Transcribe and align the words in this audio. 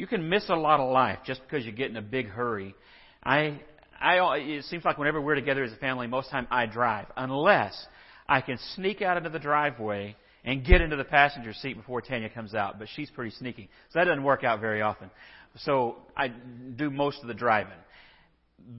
you 0.00 0.06
can 0.06 0.30
miss 0.30 0.48
a 0.48 0.54
lot 0.54 0.80
of 0.80 0.90
life 0.90 1.18
just 1.26 1.42
because 1.42 1.66
you 1.66 1.72
get 1.72 1.90
in 1.90 1.96
a 1.98 2.02
big 2.02 2.26
hurry. 2.26 2.74
I, 3.22 3.60
I, 4.00 4.38
it 4.38 4.64
seems 4.64 4.82
like 4.82 4.96
whenever 4.96 5.20
we're 5.20 5.34
together 5.34 5.62
as 5.62 5.72
a 5.72 5.76
family, 5.76 6.06
most 6.06 6.30
time 6.30 6.48
I 6.50 6.64
drive, 6.64 7.08
unless 7.18 7.86
I 8.26 8.40
can 8.40 8.56
sneak 8.76 9.02
out 9.02 9.18
into 9.18 9.28
the 9.28 9.38
driveway 9.38 10.16
and 10.42 10.64
get 10.64 10.80
into 10.80 10.96
the 10.96 11.04
passenger 11.04 11.52
seat 11.52 11.76
before 11.76 12.00
Tanya 12.00 12.30
comes 12.30 12.54
out. 12.54 12.78
But 12.78 12.88
she's 12.96 13.10
pretty 13.10 13.32
sneaky, 13.32 13.68
so 13.90 13.98
that 13.98 14.06
doesn't 14.06 14.24
work 14.24 14.42
out 14.42 14.58
very 14.62 14.80
often. 14.80 15.10
So 15.64 15.96
I 16.16 16.28
do 16.28 16.90
most 16.90 17.20
of 17.20 17.28
the 17.28 17.34
driving. 17.34 17.76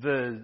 The 0.01 0.41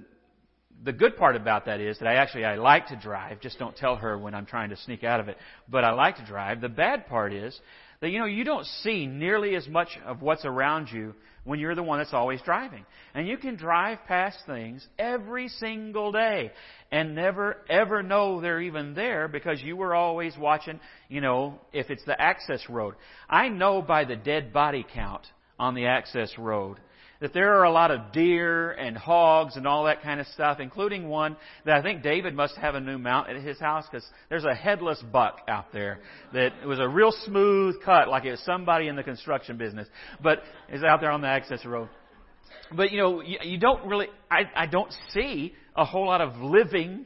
the 0.84 0.94
good 0.94 1.18
part 1.18 1.36
about 1.36 1.66
that 1.66 1.82
is 1.82 1.98
that 1.98 2.07
I 2.07 2.16
actually 2.18 2.46
I 2.46 2.57
like 2.57 2.89
to 2.89 2.96
drive. 2.96 3.41
Just 3.41 3.57
don't 3.57 3.75
tell 3.75 3.96
her 3.96 4.16
when 4.16 4.36
I'm 4.36 4.46
trying 4.46 4.70
to 4.70 4.78
sneak 4.78 5.04
out 5.04 5.20
of 5.20 5.28
it. 5.28 5.38
But 5.68 5.84
I 5.84 5.94
like 5.94 6.18
to 6.18 6.25
drive. 6.25 6.62
The 6.62 6.70
bad 6.70 7.07
part 7.07 7.34
is 7.34 7.59
that 8.02 8.09
you 8.09 8.20
know 8.20 8.25
you 8.25 8.43
don't 8.43 8.66
see 8.66 9.05
nearly 9.05 9.55
as 9.55 9.68
much 9.68 9.98
of 10.05 10.21
what's 10.21 10.45
around 10.45 10.89
you 10.91 11.13
when 11.48 11.59
you're 11.59 11.75
the 11.75 11.84
one 11.84 12.00
that's 12.00 12.13
always 12.13 12.41
driving. 12.41 12.85
And 13.13 13.26
you 13.26 13.38
can 13.38 13.55
drive 13.55 13.99
past 14.05 14.38
things 14.45 14.85
every 14.99 15.48
single 15.48 16.12
day 16.12 16.52
and 16.91 17.16
never 17.16 17.57
ever 17.70 18.04
know 18.04 18.41
they're 18.41 18.62
even 18.62 18.94
there 18.94 19.27
because 19.30 19.62
you 19.62 19.77
were 19.77 19.95
always 19.95 20.38
watching, 20.38 20.80
you 21.07 21.21
know, 21.21 21.59
if 21.71 21.90
it's 21.90 22.04
the 22.05 22.20
access 22.21 22.70
road. 22.70 22.95
I 23.30 23.48
know 23.48 23.81
by 23.81 24.04
the 24.04 24.18
dead 24.18 24.52
body 24.52 24.85
count 24.93 25.26
on 25.57 25.73
the 25.73 25.85
access 25.85 26.38
road 26.38 26.79
that 27.20 27.34
there 27.34 27.55
are 27.55 27.63
a 27.63 27.71
lot 27.71 27.91
of 27.91 28.12
deer 28.12 28.71
and 28.71 28.98
hogs 28.98 29.55
and 29.55 29.67
all 29.67 29.85
that 29.85 30.02
kind 30.03 30.20
of 30.20 30.27
stuff, 30.27 30.59
including 30.59 31.07
one 31.07 31.35
that 31.66 31.76
I 31.76 31.81
think 31.81 32.03
David 32.03 32.35
must 32.35 32.55
have 32.57 32.76
a 32.76 32.80
new 32.80 32.98
mount 32.98 33.30
at 33.30 33.41
his 33.41 33.59
house 33.59 33.85
because 33.90 34.05
there's 34.30 34.45
a 34.45 34.53
headless 34.53 35.02
buck 35.12 35.41
out 35.48 35.73
there 35.73 35.99
that 36.34 36.66
was 36.66 36.80
a 36.80 36.88
real 36.88 37.12
smooth 37.26 37.76
cut, 37.84 38.07
like 38.07 38.26
it 38.26 38.31
was 38.31 38.41
somebody 38.41 38.88
in 38.88 38.95
the 38.95 39.03
construction 39.03 39.57
business, 39.57 39.88
but 40.21 40.43
is 40.70 40.84
out 40.84 41.02
there 41.02 41.12
on 41.12 41.21
the 41.21 41.27
access 41.27 41.66
road. 41.66 41.90
But 42.76 42.91
you 42.91 42.98
know, 42.98 43.21
you, 43.21 43.38
you 43.43 43.59
don't 43.59 43.88
really, 43.88 44.07
I, 44.29 44.43
I 44.55 44.65
don't 44.68 44.91
see 45.12 45.54
a 45.76 45.85
whole 45.85 46.07
lot 46.07 46.21
of 46.21 46.38
living 46.38 47.05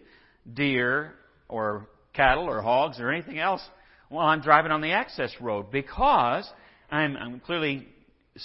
deer 0.52 1.14
or 1.48 1.88
cattle 2.14 2.46
or 2.46 2.62
hogs 2.62 3.00
or 3.00 3.12
anything 3.12 3.40
else 3.40 3.62
while 4.10 4.28
I'm 4.28 4.42
driving 4.42 4.72
on 4.72 4.82
the 4.82 4.92
access 4.92 5.32
road 5.40 5.72
because 5.72 6.50
I'm, 6.90 7.16
I'm 7.16 7.40
clearly 7.40 7.88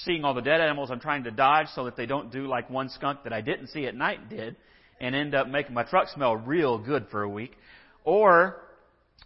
seeing 0.05 0.25
all 0.25 0.35
the 0.35 0.43
dead 0.43 0.61
animals 0.61 0.91
I'm 0.91 1.01
trying 1.01 1.25
to 1.25 1.31
dodge 1.31 1.69
so 1.75 1.85
that 1.85 1.97
they 1.97 2.07
don't 2.07 2.31
do 2.31 2.47
like 2.47 2.69
one 2.71 2.89
skunk 2.89 3.25
that 3.25 3.33
I 3.33 3.41
didn't 3.41 3.69
see 3.69 3.87
at 3.87 3.95
night 3.95 4.29
did 4.29 4.57
and 5.01 5.15
end 5.15 5.35
up 5.35 5.49
making 5.49 5.75
my 5.75 5.83
truck 5.83 6.09
smell 6.09 6.37
real 6.37 6.79
good 6.79 7.07
for 7.11 7.23
a 7.23 7.29
week. 7.29 7.53
Or 8.05 8.57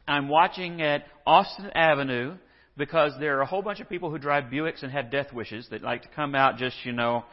I'm 0.06 0.28
watching 0.28 0.82
at 0.82 1.04
Austin 1.26 1.70
Avenue 1.74 2.36
because 2.76 3.12
there 3.20 3.38
are 3.38 3.42
a 3.42 3.46
whole 3.46 3.62
bunch 3.62 3.80
of 3.80 3.88
people 3.88 4.10
who 4.10 4.18
drive 4.18 4.44
Buicks 4.44 4.82
and 4.82 4.90
have 4.90 5.10
death 5.10 5.32
wishes 5.32 5.68
that 5.70 5.82
like 5.82 6.02
to 6.02 6.08
come 6.08 6.34
out 6.34 6.56
just, 6.56 6.76
you 6.84 6.92
know, 6.92 7.24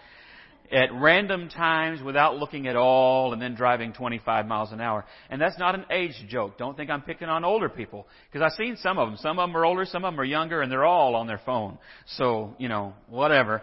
at 0.71 0.93
random 0.93 1.49
times 1.49 2.01
without 2.01 2.37
looking 2.37 2.67
at 2.67 2.75
all 2.75 3.33
and 3.33 3.41
then 3.41 3.55
driving 3.55 3.93
25 3.93 4.45
miles 4.45 4.71
an 4.71 4.81
hour. 4.81 5.05
And 5.29 5.41
that's 5.41 5.57
not 5.57 5.75
an 5.75 5.85
age 5.91 6.13
joke. 6.29 6.57
Don't 6.57 6.75
think 6.75 6.89
I'm 6.89 7.01
picking 7.01 7.29
on 7.29 7.45
older 7.45 7.69
people. 7.69 8.07
Because 8.31 8.45
I've 8.45 8.57
seen 8.57 8.77
some 8.77 8.97
of 8.97 9.07
them. 9.07 9.17
Some 9.17 9.39
of 9.39 9.49
them 9.49 9.55
are 9.55 9.65
older, 9.65 9.85
some 9.85 10.03
of 10.03 10.13
them 10.13 10.19
are 10.19 10.25
younger, 10.25 10.61
and 10.61 10.71
they're 10.71 10.85
all 10.85 11.15
on 11.15 11.27
their 11.27 11.41
phone. 11.45 11.77
So, 12.07 12.55
you 12.57 12.67
know, 12.67 12.93
whatever. 13.07 13.61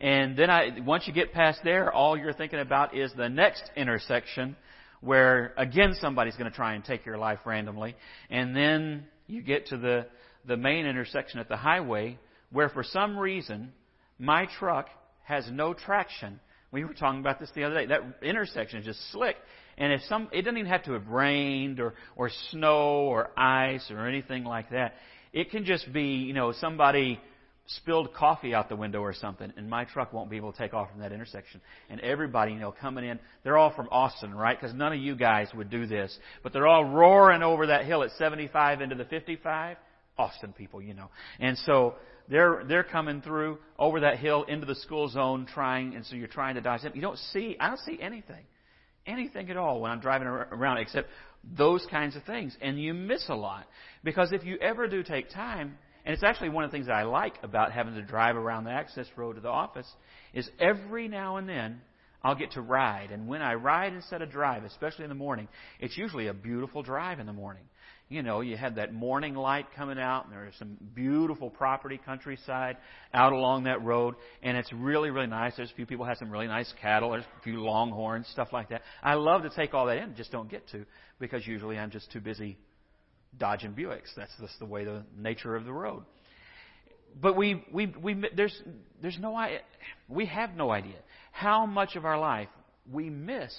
And 0.00 0.36
then 0.36 0.50
I, 0.50 0.80
once 0.84 1.06
you 1.06 1.12
get 1.12 1.32
past 1.32 1.60
there, 1.62 1.92
all 1.92 2.16
you're 2.16 2.32
thinking 2.32 2.58
about 2.58 2.96
is 2.96 3.12
the 3.16 3.28
next 3.28 3.70
intersection 3.76 4.56
where 5.00 5.52
again 5.56 5.94
somebody's 6.00 6.36
going 6.36 6.50
to 6.50 6.56
try 6.56 6.74
and 6.74 6.84
take 6.84 7.04
your 7.04 7.18
life 7.18 7.40
randomly. 7.44 7.94
And 8.30 8.54
then 8.56 9.04
you 9.26 9.42
get 9.42 9.66
to 9.66 9.76
the, 9.76 10.06
the 10.46 10.56
main 10.56 10.86
intersection 10.86 11.40
at 11.40 11.48
the 11.48 11.56
highway 11.56 12.18
where 12.50 12.68
for 12.68 12.82
some 12.82 13.18
reason 13.18 13.72
my 14.18 14.46
truck 14.58 14.88
has 15.24 15.48
no 15.50 15.74
traction. 15.74 16.40
We 16.70 16.84
were 16.84 16.94
talking 16.94 17.20
about 17.20 17.38
this 17.38 17.50
the 17.54 17.64
other 17.64 17.74
day. 17.74 17.86
That 17.86 18.02
intersection 18.22 18.80
is 18.80 18.86
just 18.86 19.12
slick. 19.12 19.36
And 19.78 19.92
if 19.92 20.00
some, 20.08 20.28
it 20.32 20.42
doesn't 20.42 20.58
even 20.58 20.70
have 20.70 20.84
to 20.84 20.92
have 20.92 21.08
rained 21.08 21.80
or, 21.80 21.94
or 22.16 22.30
snow 22.50 23.06
or 23.06 23.30
ice 23.38 23.90
or 23.90 24.06
anything 24.06 24.44
like 24.44 24.70
that. 24.70 24.94
It 25.32 25.50
can 25.50 25.64
just 25.64 25.92
be, 25.92 26.02
you 26.02 26.34
know, 26.34 26.52
somebody 26.52 27.20
spilled 27.66 28.12
coffee 28.12 28.54
out 28.54 28.68
the 28.68 28.76
window 28.76 29.00
or 29.00 29.14
something, 29.14 29.52
and 29.56 29.70
my 29.70 29.84
truck 29.84 30.12
won't 30.12 30.28
be 30.28 30.36
able 30.36 30.52
to 30.52 30.58
take 30.58 30.74
off 30.74 30.90
from 30.90 31.00
that 31.00 31.12
intersection. 31.12 31.60
And 31.88 32.00
everybody, 32.00 32.52
you 32.52 32.58
know, 32.58 32.72
coming 32.72 33.04
in, 33.04 33.18
they're 33.44 33.56
all 33.56 33.72
from 33.74 33.88
Austin, 33.90 34.34
right? 34.34 34.58
Because 34.58 34.74
none 34.74 34.92
of 34.92 34.98
you 34.98 35.14
guys 35.14 35.48
would 35.54 35.70
do 35.70 35.86
this. 35.86 36.16
But 36.42 36.52
they're 36.52 36.66
all 36.66 36.84
roaring 36.84 37.42
over 37.42 37.68
that 37.68 37.86
hill 37.86 38.02
at 38.02 38.10
75 38.12 38.80
into 38.80 38.94
the 38.94 39.04
55. 39.04 39.76
Austin 40.18 40.52
people, 40.52 40.82
you 40.82 40.94
know. 40.94 41.08
And 41.40 41.56
so 41.58 41.94
they're, 42.28 42.62
they're 42.66 42.84
coming 42.84 43.20
through 43.20 43.58
over 43.78 44.00
that 44.00 44.18
hill 44.18 44.44
into 44.44 44.66
the 44.66 44.74
school 44.74 45.08
zone 45.08 45.46
trying, 45.46 45.94
and 45.94 46.04
so 46.06 46.16
you're 46.16 46.28
trying 46.28 46.54
to 46.54 46.60
dodge 46.60 46.82
them. 46.82 46.92
You 46.94 47.02
don't 47.02 47.18
see, 47.18 47.56
I 47.58 47.68
don't 47.68 47.80
see 47.80 47.98
anything. 48.00 48.44
Anything 49.06 49.50
at 49.50 49.56
all 49.56 49.80
when 49.80 49.90
I'm 49.90 50.00
driving 50.00 50.28
around 50.28 50.78
except 50.78 51.08
those 51.56 51.84
kinds 51.90 52.14
of 52.14 52.22
things. 52.24 52.56
And 52.60 52.80
you 52.80 52.94
miss 52.94 53.24
a 53.28 53.34
lot. 53.34 53.66
Because 54.04 54.32
if 54.32 54.44
you 54.44 54.56
ever 54.58 54.86
do 54.86 55.02
take 55.02 55.30
time, 55.30 55.76
and 56.04 56.14
it's 56.14 56.22
actually 56.22 56.50
one 56.50 56.64
of 56.64 56.70
the 56.70 56.76
things 56.76 56.86
that 56.86 56.94
I 56.94 57.02
like 57.02 57.34
about 57.42 57.72
having 57.72 57.94
to 57.94 58.02
drive 58.02 58.36
around 58.36 58.64
the 58.64 58.70
access 58.70 59.06
road 59.16 59.34
to 59.34 59.40
the 59.40 59.48
office, 59.48 59.90
is 60.32 60.48
every 60.60 61.08
now 61.08 61.36
and 61.36 61.48
then 61.48 61.80
I'll 62.22 62.36
get 62.36 62.52
to 62.52 62.60
ride. 62.60 63.10
And 63.10 63.26
when 63.26 63.42
I 63.42 63.54
ride 63.54 63.92
instead 63.92 64.22
of 64.22 64.30
drive, 64.30 64.64
especially 64.64 65.04
in 65.04 65.08
the 65.08 65.16
morning, 65.16 65.48
it's 65.80 65.96
usually 65.96 66.28
a 66.28 66.34
beautiful 66.34 66.82
drive 66.82 67.18
in 67.18 67.26
the 67.26 67.32
morning 67.32 67.64
you 68.12 68.22
know, 68.22 68.42
you 68.42 68.58
had 68.58 68.76
that 68.76 68.92
morning 68.92 69.34
light 69.34 69.66
coming 69.74 69.98
out, 69.98 70.26
and 70.26 70.34
there's 70.34 70.54
some 70.58 70.76
beautiful 70.94 71.48
property, 71.48 71.98
countryside 72.04 72.76
out 73.14 73.32
along 73.32 73.64
that 73.64 73.82
road, 73.82 74.16
and 74.42 74.54
it's 74.56 74.70
really, 74.72 75.08
really 75.08 75.26
nice. 75.26 75.54
There's 75.56 75.70
a 75.70 75.74
few 75.74 75.86
people 75.86 76.04
have 76.04 76.18
some 76.18 76.30
really 76.30 76.46
nice 76.46 76.70
cattle. 76.82 77.12
There's 77.12 77.24
a 77.24 77.42
few 77.42 77.62
longhorns, 77.64 78.26
stuff 78.28 78.48
like 78.52 78.68
that. 78.68 78.82
I 79.02 79.14
love 79.14 79.42
to 79.44 79.50
take 79.50 79.72
all 79.72 79.86
that 79.86 79.96
in, 79.96 80.14
just 80.14 80.30
don't 80.30 80.50
get 80.50 80.68
to 80.72 80.84
because 81.18 81.46
usually 81.46 81.78
I'm 81.78 81.90
just 81.90 82.12
too 82.12 82.20
busy 82.20 82.58
dodging 83.38 83.72
Buicks. 83.72 84.14
That's 84.14 84.32
just 84.38 84.58
the 84.58 84.66
way 84.66 84.84
the 84.84 85.04
nature 85.16 85.56
of 85.56 85.64
the 85.64 85.72
road. 85.72 86.04
But 87.18 87.34
we, 87.34 87.64
we, 87.72 87.86
we, 87.86 88.24
there's, 88.36 88.56
there's 89.00 89.18
no, 89.18 89.38
we 90.08 90.26
have 90.26 90.54
no 90.54 90.70
idea 90.70 90.96
how 91.30 91.64
much 91.64 91.96
of 91.96 92.04
our 92.04 92.18
life 92.18 92.48
we 92.90 93.08
miss 93.08 93.52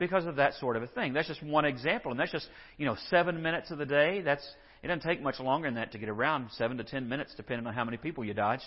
because 0.00 0.26
of 0.26 0.36
that 0.36 0.54
sort 0.54 0.76
of 0.76 0.82
a 0.82 0.88
thing. 0.88 1.12
That's 1.12 1.28
just 1.28 1.42
one 1.42 1.64
example, 1.64 2.10
and 2.10 2.18
that's 2.18 2.32
just 2.32 2.48
you 2.76 2.86
know 2.86 2.96
seven 3.10 3.40
minutes 3.40 3.70
of 3.70 3.78
the 3.78 3.86
day. 3.86 4.22
That's 4.22 4.44
it 4.82 4.88
doesn't 4.88 5.08
take 5.08 5.22
much 5.22 5.38
longer 5.38 5.68
than 5.68 5.74
that 5.76 5.92
to 5.92 5.98
get 5.98 6.08
around 6.08 6.48
seven 6.56 6.78
to 6.78 6.84
ten 6.84 7.08
minutes, 7.08 7.34
depending 7.36 7.68
on 7.68 7.74
how 7.74 7.84
many 7.84 7.98
people 7.98 8.24
you 8.24 8.34
dodged. 8.34 8.64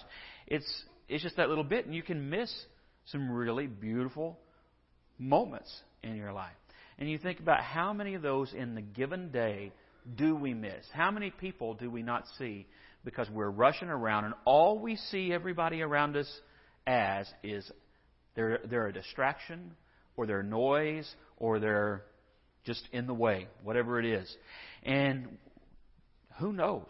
It's 0.48 0.86
it's 1.10 1.22
just 1.22 1.36
that 1.36 1.50
little 1.50 1.66
bit, 1.66 1.86
and 1.86 1.94
you 1.94 2.04
can 2.04 2.30
miss 2.30 2.54
some 3.08 3.30
really 3.30 3.68
beautiful 3.68 4.40
moments 5.20 5.70
in 6.04 6.16
your 6.16 6.32
life. 6.32 6.56
And 6.98 7.10
you 7.10 7.18
think 7.18 7.40
about 7.40 7.60
how 7.62 7.92
many 7.92 8.14
of 8.14 8.22
those 8.22 8.54
in 8.54 8.76
the 8.76 8.82
given 8.82 9.32
day 9.32 9.74
do 10.16 10.36
we 10.36 10.54
miss? 10.54 10.86
How 10.94 11.12
many 11.12 11.32
people 11.32 11.74
do 11.74 11.90
we 11.90 12.04
not 12.04 12.24
see 12.38 12.68
because 13.04 13.30
we're 13.30 13.50
rushing 13.50 13.90
around 13.90 14.26
and 14.26 14.34
all 14.46 14.80
we 14.80 14.96
see 14.96 15.34
everybody 15.34 15.82
around 15.82 16.16
us 16.16 16.30
as 16.86 17.28
is 17.42 17.70
they're, 18.36 18.60
they're 18.70 18.88
a 18.88 18.94
distraction 18.94 19.72
or 20.16 20.26
they're 20.26 20.44
noise 20.44 21.10
or 21.38 21.60
they're 21.60 22.04
just 22.66 22.88
in 22.92 23.08
the 23.08 23.14
way, 23.14 23.48
whatever 23.64 24.00
it 24.00 24.06
is. 24.06 24.36
And 24.84 25.38
who 26.40 26.54
knows 26.54 26.90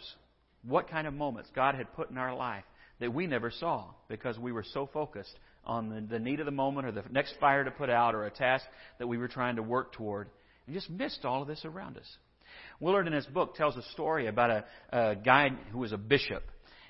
what 0.64 0.90
kind 0.90 1.08
of 1.08 1.14
moments 1.14 1.50
God 1.56 1.76
had 1.76 1.94
put 1.94 2.10
in 2.10 2.18
our 2.18 2.36
life 2.36 2.64
that 3.00 3.14
we 3.14 3.28
never 3.28 3.52
saw 3.52 3.88
because 4.08 4.38
we 4.38 4.52
were 4.52 4.66
so 4.74 4.90
focused 4.94 5.38
on 5.66 5.90
the, 5.90 6.02
the 6.02 6.20
need 6.20 6.40
of 6.40 6.46
the 6.46 6.52
moment 6.52 6.88
or 6.88 6.92
the 6.92 7.04
next 7.12 7.36
fire 7.40 7.64
to 7.64 7.72
put 7.72 7.90
out 7.90 8.16
or 8.16 8.26
a 8.26 8.32
task 8.32 8.66
that 9.00 9.08
we 9.08 9.18
were 9.18 9.28
trying 9.28 9.56
to 9.56 9.64
work 9.64 9.94
toward 9.94 10.30
and 10.66 10.76
just 10.76 10.90
missed 10.90 11.26
all 11.26 11.42
of 11.42 11.48
this 11.48 11.66
around 11.66 11.98
us. 11.98 12.18
Willard 12.80 13.08
in 13.08 13.14
his 13.14 13.26
book 13.26 13.56
tells 13.56 13.76
a 13.76 13.84
story 13.92 14.28
about 14.28 14.50
a, 14.50 14.66
a 14.92 15.16
guy 15.16 15.50
who 15.72 15.80
was 15.80 15.92
a 15.92 15.98
bishop 15.98 16.44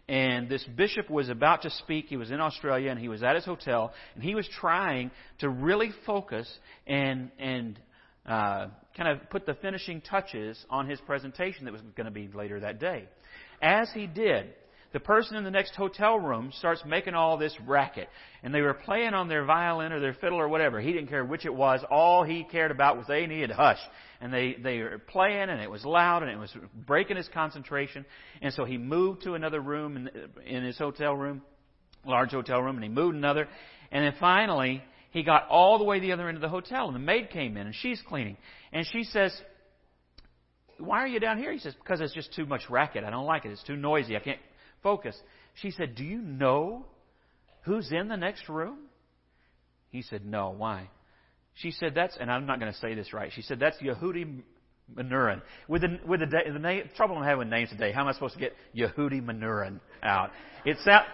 and 0.08 0.50
this 0.50 0.64
bishop 0.64 1.10
was 1.10 1.30
about 1.30 1.62
to 1.62 1.70
speak. 1.70 2.08
He 2.08 2.18
was 2.18 2.30
in 2.30 2.42
Australia 2.42 2.92
and 2.92 3.00
he 3.00 3.08
was 3.08 3.24
at 3.24 3.36
his 3.36 3.46
hotel 3.46 3.94
and 4.16 4.24
he 4.24 4.36
was 4.36 4.48
trying 4.60 5.12
to 5.40 5.50
really 5.50 5.92
focus 6.06 6.52
and, 6.86 7.32
and 7.40 7.80
uh, 8.26 8.68
kind 8.98 9.10
of 9.10 9.30
put 9.30 9.46
the 9.46 9.54
finishing 9.56 10.02
touches 10.02 10.64
on 10.70 10.90
his 10.90 11.00
presentation 11.02 11.66
that 11.66 11.72
was 11.72 11.82
going 11.96 12.06
to 12.06 12.12
be 12.12 12.28
later 12.34 12.60
that 12.60 12.80
day. 12.80 13.08
As 13.62 13.90
he 13.94 14.08
did, 14.08 14.54
the 14.94 15.00
person 15.00 15.36
in 15.36 15.44
the 15.44 15.52
next 15.52 15.76
hotel 15.76 16.20
room 16.20 16.52
starts 16.60 16.84
making 16.86 17.16
all 17.16 17.36
this 17.36 17.56
racket. 17.66 18.08
And 18.44 18.54
they 18.54 18.62
were 18.62 18.76
playing 18.76 19.16
on 19.16 19.28
their 19.28 19.44
violin 19.44 19.92
or 19.92 20.00
their 20.00 20.14
fiddle 20.14 20.40
or 20.40 20.48
whatever. 20.48 20.80
He 20.80 20.94
didn't 20.94 21.08
care 21.08 21.26
which 21.26 21.46
it 21.46 21.54
was. 21.54 21.84
All 21.90 22.24
he 22.24 22.44
cared 22.44 22.70
about 22.70 22.98
was 22.98 23.08
they 23.08 23.26
needed 23.26 23.50
hush. 23.50 23.80
And 24.22 24.32
they, 24.32 24.56
they 24.62 24.78
were 24.80 25.00
playing 25.00 25.50
and 25.50 25.60
it 25.60 25.70
was 25.70 25.84
loud 25.84 26.22
and 26.22 26.32
it 26.32 26.38
was 26.38 26.56
breaking 26.86 27.18
his 27.18 27.28
concentration. 27.34 28.06
And 28.42 28.54
so 28.54 28.66
he 28.66 28.78
moved 28.78 29.24
to 29.24 29.34
another 29.34 29.60
room 29.60 29.98
in, 29.98 30.10
in 30.46 30.64
his 30.64 30.78
hotel 30.78 31.16
room, 31.16 31.42
large 32.06 32.32
hotel 32.32 32.62
room, 32.62 32.76
and 32.76 32.84
he 32.84 32.90
moved 32.90 33.16
another. 33.16 33.48
And 33.92 34.06
then 34.06 34.14
finally, 34.20 34.84
he 35.10 35.24
got 35.24 35.48
all 35.50 35.80
the 35.80 35.86
way 35.86 36.00
to 36.00 36.06
the 36.06 36.12
other 36.12 36.28
end 36.28 36.38
of 36.38 36.42
the 36.42 36.50
hotel 36.50 36.86
and 36.86 36.96
the 36.96 37.00
maid 37.00 37.32
came 37.32 37.58
in 37.58 37.66
and 37.66 37.76
she's 37.76 38.00
cleaning. 38.08 38.38
And 38.72 38.86
she 38.92 39.06
says, 39.06 39.36
why 40.78 41.00
are 41.00 41.08
you 41.08 41.20
down 41.20 41.40
here? 41.40 41.52
He 41.52 41.60
says, 41.60 41.74
because 41.74 42.00
it's 42.00 42.14
just 42.14 42.34
too 42.36 42.46
much 42.46 42.70
racket. 42.70 43.04
I 43.04 43.10
don't 43.10 43.26
like 43.26 43.46
it. 43.46 43.52
It's 43.52 43.64
too 43.64 43.76
noisy. 43.76 44.16
I 44.16 44.20
can't 44.20 44.40
focus. 44.84 45.16
She 45.62 45.72
said, 45.72 45.96
Do 45.96 46.04
you 46.04 46.22
know 46.22 46.86
who's 47.64 47.92
in 47.92 48.08
the 48.10 48.18
next 48.18 48.48
room? 48.50 48.78
He 49.90 50.02
said, 50.02 50.26
No. 50.26 50.54
Why? 50.56 50.90
She 51.56 51.72
said, 51.72 51.94
That's, 51.96 52.18
and 52.20 52.32
I'm 52.32 52.46
not 52.46 52.60
going 52.60 52.72
to 52.72 52.78
say 52.80 52.94
this 52.94 53.14
right. 53.14 53.32
She 53.34 53.42
said, 53.42 53.60
That's 53.60 53.78
Yehudi 53.78 54.42
Menuhin. 54.96 55.42
With 55.68 55.82
the, 55.82 56.00
with 56.06 56.20
the, 56.20 56.28
the 56.52 56.60
name, 56.60 56.90
trouble 56.96 57.18
I'm 57.18 57.24
having 57.24 57.40
with 57.40 57.48
names 57.48 57.70
today, 57.70 57.92
how 57.92 58.02
am 58.02 58.08
I 58.08 58.14
supposed 58.14 58.36
to 58.36 58.40
get 58.40 58.54
Yehudi 58.76 59.24
Menuhin 59.24 59.80
out? 60.04 60.32
It 60.66 60.78
sounds, 60.84 61.06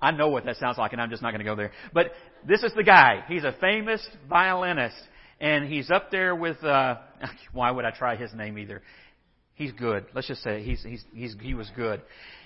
I 0.00 0.12
know 0.12 0.28
what 0.28 0.44
that 0.44 0.56
sounds 0.56 0.78
like, 0.78 0.92
and 0.92 1.00
I'm 1.00 1.10
just 1.10 1.22
not 1.22 1.30
going 1.30 1.40
to 1.40 1.44
go 1.44 1.56
there. 1.56 1.72
But 1.92 2.12
this 2.46 2.62
is 2.62 2.72
the 2.76 2.84
guy. 2.84 3.24
He's 3.26 3.44
a 3.44 3.54
famous 3.60 4.06
violinist, 4.28 4.96
and 5.40 5.66
he's 5.66 5.90
up 5.90 6.10
there 6.10 6.34
with. 6.34 6.62
Uh, 6.62 6.96
why 7.52 7.70
would 7.70 7.84
I 7.84 7.90
try 7.90 8.16
his 8.16 8.32
name 8.32 8.58
either? 8.58 8.82
He's 9.54 9.72
good. 9.72 10.06
Let's 10.14 10.28
just 10.28 10.42
say 10.42 10.62
he's 10.62 10.82
he's, 10.84 11.04
he's 11.12 11.36
he 11.40 11.54
was 11.54 11.68
good, 11.74 12.00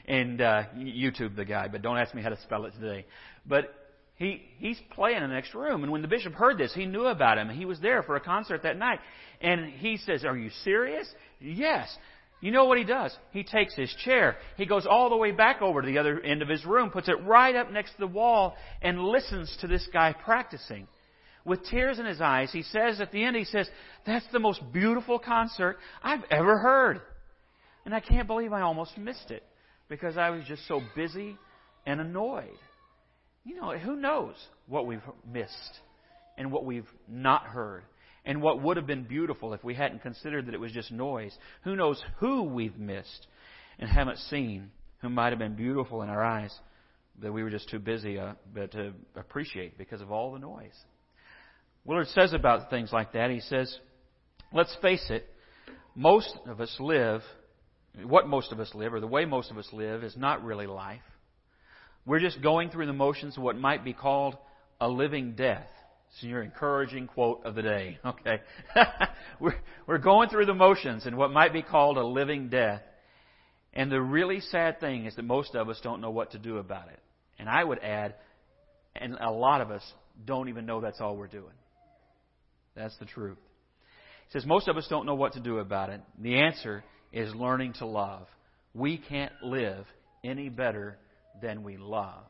and 0.07 0.41
uh, 0.41 0.65
YouTube 0.77 1.37
the 1.37 1.45
guy, 1.45 1.69
but 1.69 1.83
don't 1.83 1.99
ask 1.99 2.15
me 2.15 2.23
how 2.23 2.31
to 2.31 2.41
spell 2.43 2.65
it 2.67 2.75
today. 2.75 3.07
But 3.47 3.73
he 4.17 4.43
he's 4.59 4.81
playing 4.93 5.23
in 5.23 5.29
the 5.29 5.35
next 5.35 5.55
room, 5.55 5.83
and 5.83 5.93
when 5.93 6.03
the 6.03 6.09
bishop 6.09 6.35
heard 6.35 6.59
this, 6.59 6.75
he 6.75 6.87
knew 6.87 7.07
about 7.07 7.39
him. 7.39 7.49
He 7.49 7.65
was 7.65 7.81
there 7.81 8.03
for 8.03 8.17
a 8.17 8.21
concert 8.21 8.63
that 8.65 8.77
night, 8.79 9.01
and 9.41 9.73
he 9.73 9.97
says, 9.97 10.25
"Are 10.25 10.37
you 10.37 10.51
serious?" 10.65 11.13
Yes. 11.41 11.97
You 12.41 12.51
know 12.51 12.65
what 12.65 12.77
he 12.77 12.83
does? 12.83 13.17
He 13.31 13.45
takes 13.45 13.73
his 13.77 13.95
chair. 14.05 14.37
He 14.57 14.67
goes 14.67 14.85
all 14.85 15.11
the 15.11 15.17
way 15.17 15.31
back 15.31 15.63
over 15.63 15.81
to 15.81 15.87
the 15.87 15.99
other 15.99 16.21
end 16.21 16.43
of 16.43 16.49
his 16.49 16.65
room, 16.67 16.91
puts 16.91 17.09
it 17.09 17.23
right 17.23 17.55
up 17.55 17.71
next 17.71 17.93
to 17.93 17.99
the 18.01 18.07
wall, 18.09 18.57
and 18.81 19.01
listens 19.01 19.57
to 19.61 19.69
this 19.69 19.89
guy 19.93 20.13
practicing. 20.13 20.89
With 21.45 21.65
tears 21.67 22.01
in 22.01 22.07
his 22.07 22.21
eyes, 22.21 22.51
he 22.53 22.63
says 22.63 23.01
at 23.01 23.13
the 23.13 23.23
end, 23.23 23.37
he 23.37 23.45
says, 23.45 23.71
That's 24.07 24.27
the 24.33 24.41
most 24.41 24.61
beautiful 24.73 25.21
concert 25.21 25.79
I've 26.03 26.25
ever 26.33 26.59
heard. 26.59 27.01
And 27.85 27.95
I 27.95 28.01
can't 28.01 28.27
believe 28.27 28.53
I 28.53 28.63
almost 28.63 28.99
missed 28.99 29.31
it 29.31 29.45
because 29.89 30.17
I 30.17 30.31
was 30.31 30.45
just 30.45 30.67
so 30.67 30.81
busy 30.95 31.37
and 31.87 32.01
annoyed. 32.01 32.59
You 33.45 33.57
know, 33.57 33.77
who 33.77 33.97
knows 33.97 34.35
what 34.67 34.87
we've 34.87 35.03
missed 35.31 35.81
and 36.39 36.53
what 36.53 36.65
we've 36.65 36.89
not 37.09 37.45
heard 37.45 37.83
and 38.25 38.41
what 38.41 38.63
would 38.63 38.77
have 38.77 38.87
been 38.87 39.05
beautiful 39.05 39.53
if 39.53 39.65
we 39.65 39.75
hadn't 39.75 40.03
considered 40.03 40.47
that 40.47 40.55
it 40.55 40.61
was 40.61 40.73
just 40.73 40.93
noise. 40.93 41.37
Who 41.65 41.77
knows 41.77 42.03
who 42.19 42.45
we've 42.45 42.79
missed 42.79 43.27
and 43.79 43.89
haven't 43.91 44.19
seen 44.19 44.71
who 45.01 45.09
might 45.09 45.31
have 45.31 45.39
been 45.39 45.57
beautiful 45.57 46.03
in 46.03 46.09
our 46.09 46.25
eyes 46.25 46.57
that 47.21 47.33
we 47.33 47.43
were 47.43 47.51
just 47.51 47.69
too 47.69 47.79
busy 47.79 48.19
uh, 48.19 48.35
to 48.55 48.93
appreciate 49.17 49.77
because 49.77 50.01
of 50.01 50.11
all 50.11 50.33
the 50.33 50.39
noise. 50.39 50.77
Willard 51.85 52.07
says 52.09 52.33
about 52.33 52.71
things 52.71 52.93
like 52.93 53.13
that, 53.13 53.31
he 53.31 53.41
says, 53.41 53.77
let's 54.53 54.75
face 54.81 55.05
it, 55.11 55.29
most 55.95 56.33
of 56.47 56.61
us 56.61 56.75
live, 56.79 57.23
what 58.05 58.27
most 58.27 58.53
of 58.53 58.61
us 58.61 58.71
live, 58.75 58.95
or 58.95 59.01
the 59.01 59.07
way 59.07 59.25
most 59.25 59.51
of 59.51 59.59
us 59.59 59.69
live, 59.73 60.03
is 60.03 60.17
not 60.17 60.45
really 60.45 60.67
life. 60.67 61.01
We're 62.05 62.21
just 62.21 62.43
going 62.43 62.71
through 62.71 62.87
the 62.87 62.93
motions 62.93 63.37
of 63.37 63.43
what 63.43 63.57
might 63.57 63.85
be 63.85 63.93
called 63.93 64.37
a 64.81 64.89
living 64.89 65.35
death. 65.35 65.67
It's 66.13 66.23
your 66.23 66.43
encouraging 66.43 67.07
quote 67.07 67.45
of 67.45 67.55
the 67.55 67.63
day. 67.63 67.99
Okay. 68.05 68.41
we're, 69.41 69.55
we're 69.87 69.99
going 69.99 70.29
through 70.29 70.47
the 70.47 70.55
motions 70.55 71.07
in 71.07 71.17
what 71.17 71.31
might 71.31 71.53
be 71.53 71.63
called 71.63 71.97
a 71.97 72.05
living 72.05 72.49
death. 72.49 72.83
And 73.73 73.91
the 73.91 74.01
really 74.01 74.41
sad 74.41 74.81
thing 74.81 75.07
is 75.07 75.17
that 75.17 75.23
most 75.23 75.55
of 75.55 75.69
us 75.69 75.81
don't 75.83 76.01
know 76.01 76.11
what 76.11 76.33
to 76.33 76.39
do 76.39 76.59
about 76.59 76.89
it. 76.89 76.99
And 77.39 77.49
I 77.49 77.63
would 77.65 77.79
add, 77.79 78.15
and 78.95 79.17
a 79.19 79.31
lot 79.31 79.61
of 79.61 79.71
us 79.71 79.83
don't 80.25 80.49
even 80.49 80.67
know 80.67 80.81
that's 80.81 81.01
all 81.01 81.17
we're 81.17 81.27
doing. 81.27 81.55
That's 82.75 82.97
the 82.99 83.07
truth. 83.07 83.39
He 84.29 84.39
says 84.39 84.47
most 84.47 84.69
of 84.69 84.77
us 84.77 84.87
don't 84.91 85.07
know 85.07 85.15
what 85.15 85.35
to 85.35 85.41
do 85.41 85.59
about 85.59 85.91
it. 85.91 86.01
The 86.21 86.41
answer 86.41 86.85
is 87.13 87.35
learning 87.35 87.75
to 87.75 87.87
love. 87.87 88.27
We 88.75 88.99
can't 88.99 89.33
live 89.43 89.87
any 90.25 90.49
better 90.49 90.99
than 91.41 91.63
we 91.63 91.77
love. 91.77 92.25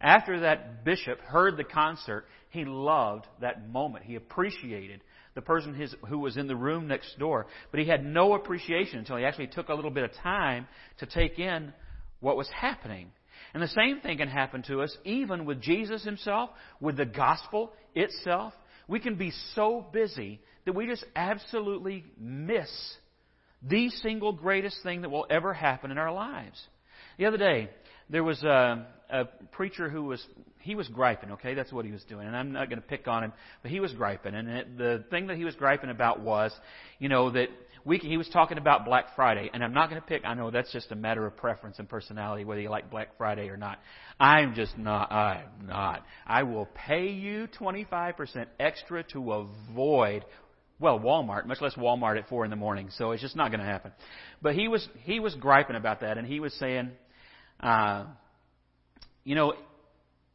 After 0.00 0.40
that 0.40 0.84
bishop 0.84 1.20
heard 1.20 1.56
the 1.56 1.64
concert, 1.64 2.26
he 2.50 2.64
loved 2.64 3.26
that 3.40 3.68
moment. 3.68 4.04
He 4.04 4.14
appreciated 4.14 5.00
the 5.34 5.42
person 5.42 5.74
his, 5.74 5.94
who 6.08 6.18
was 6.18 6.36
in 6.36 6.46
the 6.46 6.56
room 6.56 6.86
next 6.86 7.18
door. 7.18 7.46
But 7.70 7.80
he 7.80 7.86
had 7.86 8.04
no 8.04 8.34
appreciation 8.34 8.98
until 8.98 9.16
he 9.16 9.24
actually 9.24 9.48
took 9.48 9.68
a 9.68 9.74
little 9.74 9.90
bit 9.90 10.04
of 10.04 10.12
time 10.22 10.66
to 10.98 11.06
take 11.06 11.38
in 11.38 11.72
what 12.20 12.36
was 12.36 12.48
happening. 12.48 13.10
And 13.54 13.62
the 13.62 13.68
same 13.68 14.00
thing 14.00 14.18
can 14.18 14.28
happen 14.28 14.62
to 14.64 14.82
us 14.82 14.96
even 15.04 15.44
with 15.44 15.60
Jesus 15.60 16.04
himself, 16.04 16.50
with 16.80 16.96
the 16.96 17.06
gospel 17.06 17.72
itself. 17.94 18.52
We 18.86 19.00
can 19.00 19.16
be 19.16 19.32
so 19.54 19.86
busy 19.92 20.40
that 20.64 20.74
we 20.74 20.86
just 20.86 21.04
absolutely 21.16 22.04
miss 22.18 22.70
the 23.62 23.90
single 23.90 24.32
greatest 24.32 24.82
thing 24.82 25.02
that 25.02 25.10
will 25.10 25.26
ever 25.30 25.52
happen 25.52 25.90
in 25.90 25.98
our 25.98 26.12
lives. 26.12 26.60
The 27.18 27.26
other 27.26 27.38
day, 27.38 27.70
there 28.10 28.24
was 28.24 28.42
a, 28.42 28.86
a 29.10 29.24
preacher 29.52 29.88
who 29.88 30.04
was 30.04 30.24
he 30.60 30.74
was 30.74 30.88
griping. 30.88 31.32
Okay, 31.32 31.54
that's 31.54 31.72
what 31.72 31.84
he 31.84 31.92
was 31.92 32.02
doing, 32.04 32.26
and 32.26 32.36
I'm 32.36 32.52
not 32.52 32.68
going 32.68 32.80
to 32.80 32.86
pick 32.86 33.08
on 33.08 33.24
him, 33.24 33.32
but 33.62 33.70
he 33.70 33.80
was 33.80 33.92
griping, 33.92 34.34
and 34.34 34.48
it, 34.48 34.78
the 34.78 35.04
thing 35.10 35.28
that 35.28 35.36
he 35.36 35.44
was 35.44 35.54
griping 35.54 35.90
about 35.90 36.20
was, 36.20 36.52
you 36.98 37.08
know, 37.08 37.30
that 37.30 37.48
we 37.84 37.98
he 37.98 38.16
was 38.16 38.28
talking 38.28 38.58
about 38.58 38.84
Black 38.84 39.16
Friday, 39.16 39.50
and 39.52 39.64
I'm 39.64 39.72
not 39.72 39.88
going 39.88 40.00
to 40.00 40.06
pick. 40.06 40.24
I 40.24 40.34
know 40.34 40.50
that's 40.50 40.72
just 40.72 40.92
a 40.92 40.96
matter 40.96 41.26
of 41.26 41.36
preference 41.36 41.78
and 41.78 41.88
personality 41.88 42.44
whether 42.44 42.60
you 42.60 42.70
like 42.70 42.90
Black 42.90 43.16
Friday 43.16 43.48
or 43.48 43.56
not. 43.56 43.78
I'm 44.20 44.54
just 44.54 44.76
not. 44.76 45.10
I'm 45.10 45.66
not. 45.66 46.04
I 46.26 46.42
will 46.42 46.66
pay 46.66 47.08
you 47.08 47.48
25% 47.58 48.46
extra 48.60 49.04
to 49.12 49.32
avoid 49.32 50.24
well, 50.80 50.98
Walmart, 51.00 51.46
much 51.46 51.60
less 51.60 51.74
Walmart 51.74 52.18
at 52.18 52.28
four 52.28 52.44
in 52.44 52.50
the 52.50 52.56
morning. 52.56 52.90
So 52.96 53.10
it's 53.10 53.22
just 53.22 53.36
not 53.36 53.50
going 53.50 53.60
to 53.60 53.66
happen. 53.66 53.92
But 54.40 54.54
he 54.54 54.68
was 54.68 54.86
he 55.02 55.20
was 55.20 55.34
griping 55.34 55.76
about 55.76 56.00
that, 56.00 56.18
and 56.18 56.26
he 56.26 56.40
was 56.40 56.54
saying, 56.54 56.90
uh, 57.60 58.04
you 59.24 59.34
know, 59.34 59.54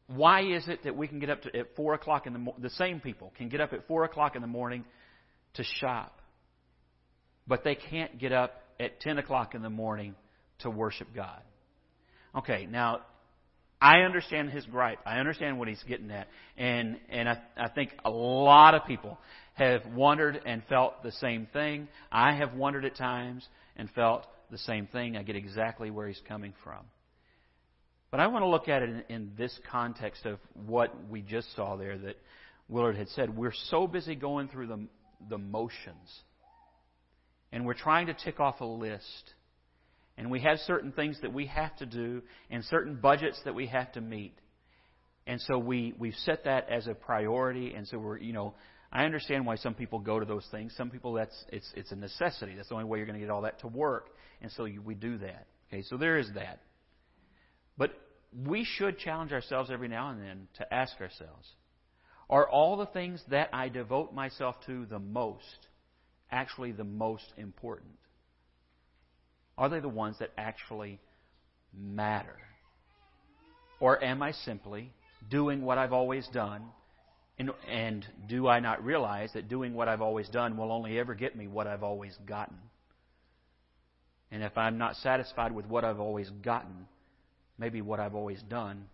why 0.07 0.41
is 0.43 0.67
it 0.67 0.83
that 0.83 0.95
we 0.95 1.07
can 1.07 1.19
get 1.19 1.29
up 1.29 1.41
to 1.43 1.55
at 1.57 1.75
four 1.75 1.93
o'clock 1.93 2.27
in 2.27 2.33
the 2.33 2.39
mo- 2.39 2.55
the 2.59 2.69
same 2.71 2.99
people 2.99 3.31
can 3.37 3.47
get 3.49 3.61
up 3.61 3.73
at 3.73 3.87
four 3.87 4.03
o'clock 4.03 4.35
in 4.35 4.41
the 4.41 4.47
morning 4.47 4.83
to 5.53 5.63
shop, 5.63 6.21
but 7.47 7.63
they 7.63 7.75
can't 7.75 8.19
get 8.19 8.33
up 8.33 8.61
at 8.79 8.99
ten 8.99 9.17
o'clock 9.17 9.55
in 9.55 9.61
the 9.61 9.69
morning 9.69 10.15
to 10.59 10.69
worship 10.69 11.07
God? 11.15 11.41
Okay, 12.35 12.67
now 12.69 13.01
I 13.83 14.03
understand 14.03 14.49
his 14.49 14.65
gripe. 14.65 14.99
I 15.05 15.19
understand 15.19 15.59
what 15.59 15.67
he's 15.67 15.83
getting 15.83 16.09
at, 16.09 16.29
and 16.57 16.97
and 17.09 17.27
I, 17.27 17.41
I 17.57 17.67
think 17.67 17.91
a 18.05 18.09
lot 18.09 18.75
of 18.75 18.85
people 18.85 19.19
have 19.55 19.85
wondered 19.87 20.39
and 20.45 20.63
felt 20.69 21.03
the 21.03 21.11
same 21.11 21.47
thing. 21.51 21.89
I 22.09 22.33
have 22.33 22.53
wondered 22.53 22.85
at 22.85 22.95
times 22.95 23.45
and 23.75 23.89
felt 23.91 24.25
the 24.49 24.57
same 24.57 24.87
thing. 24.87 25.17
I 25.17 25.23
get 25.23 25.35
exactly 25.35 25.91
where 25.91 26.07
he's 26.07 26.21
coming 26.29 26.53
from. 26.63 26.79
But 28.09 28.21
I 28.21 28.27
want 28.27 28.43
to 28.43 28.47
look 28.47 28.69
at 28.69 28.83
it 28.83 28.89
in, 28.89 29.03
in 29.09 29.31
this 29.37 29.53
context 29.69 30.25
of 30.25 30.39
what 30.53 30.93
we 31.09 31.21
just 31.21 31.53
saw 31.53 31.75
there 31.75 31.97
that 31.97 32.15
Willard 32.69 32.95
had 32.95 33.09
said. 33.09 33.35
We're 33.35 33.51
so 33.69 33.85
busy 33.85 34.15
going 34.15 34.47
through 34.47 34.67
the, 34.67 34.87
the 35.29 35.37
motions, 35.37 36.21
and 37.51 37.65
we're 37.65 37.73
trying 37.73 38.07
to 38.07 38.13
tick 38.13 38.39
off 38.39 38.61
a 38.61 38.65
list. 38.65 39.33
And 40.17 40.29
we 40.29 40.41
have 40.41 40.59
certain 40.59 40.91
things 40.91 41.17
that 41.21 41.33
we 41.33 41.47
have 41.47 41.75
to 41.77 41.85
do 41.85 42.21
and 42.49 42.63
certain 42.65 42.95
budgets 42.95 43.39
that 43.45 43.55
we 43.55 43.67
have 43.67 43.91
to 43.93 44.01
meet. 44.01 44.33
And 45.25 45.41
so 45.41 45.57
we, 45.57 45.93
we've 45.97 46.15
set 46.25 46.43
that 46.45 46.69
as 46.69 46.87
a 46.87 46.93
priority. 46.93 47.73
And 47.73 47.87
so 47.87 47.97
we're, 47.97 48.17
you 48.17 48.33
know, 48.33 48.53
I 48.91 49.05
understand 49.05 49.45
why 49.45 49.55
some 49.55 49.73
people 49.73 49.99
go 49.99 50.19
to 50.19 50.25
those 50.25 50.47
things. 50.51 50.73
Some 50.77 50.91
people, 50.91 51.13
that's, 51.13 51.35
it's, 51.49 51.71
it's 51.75 51.91
a 51.91 51.95
necessity. 51.95 52.53
That's 52.55 52.69
the 52.69 52.75
only 52.75 52.85
way 52.85 52.99
you're 52.99 53.07
going 53.07 53.19
to 53.19 53.25
get 53.25 53.31
all 53.31 53.41
that 53.41 53.59
to 53.61 53.67
work. 53.67 54.09
And 54.41 54.51
so 54.51 54.65
you, 54.65 54.81
we 54.81 54.93
do 54.93 55.17
that. 55.19 55.47
Okay, 55.71 55.81
so 55.83 55.97
there 55.97 56.19
is 56.19 56.29
that. 56.35 56.59
But 57.77 57.91
we 58.45 58.65
should 58.65 58.99
challenge 58.99 59.31
ourselves 59.31 59.71
every 59.71 59.87
now 59.87 60.09
and 60.09 60.21
then 60.21 60.47
to 60.57 60.73
ask 60.73 60.99
ourselves 61.01 61.47
are 62.29 62.49
all 62.49 62.77
the 62.77 62.85
things 62.87 63.21
that 63.29 63.49
I 63.51 63.69
devote 63.69 64.13
myself 64.13 64.55
to 64.65 64.85
the 64.85 64.99
most 64.99 65.67
actually 66.33 66.71
the 66.71 66.83
most 66.83 67.25
important? 67.37 67.91
Are 69.57 69.69
they 69.69 69.79
the 69.79 69.89
ones 69.89 70.17
that 70.19 70.31
actually 70.37 70.99
matter? 71.73 72.37
Or 73.79 74.03
am 74.03 74.21
I 74.21 74.31
simply 74.31 74.91
doing 75.29 75.61
what 75.61 75.77
I've 75.77 75.93
always 75.93 76.27
done? 76.27 76.63
And, 77.37 77.51
and, 77.67 78.05
do 78.27 78.47
I 78.47 78.59
not 78.59 78.85
realize 78.85 79.31
that 79.33 79.49
doing 79.49 79.73
what 79.73 79.87
I've 79.87 80.01
always 80.01 80.29
done 80.29 80.55
will 80.55 80.71
only 80.71 80.99
ever 80.99 81.15
get 81.15 81.35
me 81.35 81.47
what 81.47 81.65
I've 81.65 81.83
always 81.83 82.15
gotten? 82.27 82.57
And 84.31 84.43
if 84.43 84.57
I'm 84.57 84.77
not 84.77 84.95
satisfied 84.97 85.51
with 85.51 85.65
what 85.65 85.83
I've 85.83 85.99
always 85.99 86.29
gotten, 86.29 86.87
maybe 87.57 87.81
what 87.81 87.99
I've 87.99 88.15
always 88.15 88.41
done 88.43 88.85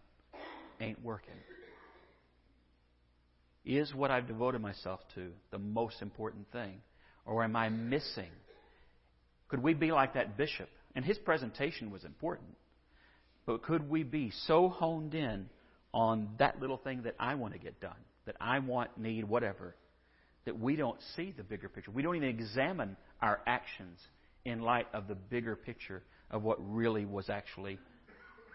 ain't 0.79 1.03
working. 1.03 1.33
Is 3.65 3.93
what 3.93 4.09
I've 4.09 4.27
devoted 4.27 4.61
myself 4.61 5.01
to 5.15 5.31
the 5.51 5.59
most 5.59 6.01
important 6.01 6.51
thing? 6.51 6.81
Or 7.25 7.43
am 7.43 7.55
I 7.55 7.69
missing? 7.69 8.31
Could 9.49 9.61
we 9.61 9.73
be 9.73 9.91
like 9.91 10.13
that 10.13 10.37
bishop? 10.37 10.69
And 10.95 11.03
his 11.03 11.17
presentation 11.17 11.91
was 11.91 12.03
important. 12.05 12.55
But 13.45 13.63
could 13.63 13.89
we 13.89 14.03
be 14.03 14.31
so 14.47 14.69
honed 14.69 15.15
in 15.15 15.49
on 15.93 16.29
that 16.37 16.59
little 16.59 16.77
thing 16.77 17.03
that 17.03 17.15
I 17.19 17.35
want 17.35 17.53
to 17.53 17.59
get 17.59 17.81
done, 17.81 17.97
that 18.25 18.35
I 18.39 18.59
want, 18.59 18.97
need, 18.97 19.25
whatever, 19.25 19.75
that 20.45 20.59
we 20.59 20.75
don't 20.75 20.99
see 21.15 21.33
the 21.35 21.43
bigger 21.43 21.67
picture? 21.67 21.91
We 21.91 22.03
don't 22.03 22.15
even 22.15 22.29
examine 22.29 22.95
our 23.21 23.41
actions 23.47 23.99
in 24.45 24.61
light 24.61 24.87
of 24.93 25.07
the 25.07 25.15
bigger 25.15 25.55
picture 25.55 26.03
of 26.29 26.43
what 26.43 26.57
really 26.59 27.05
was 27.05 27.29
actually 27.29 27.79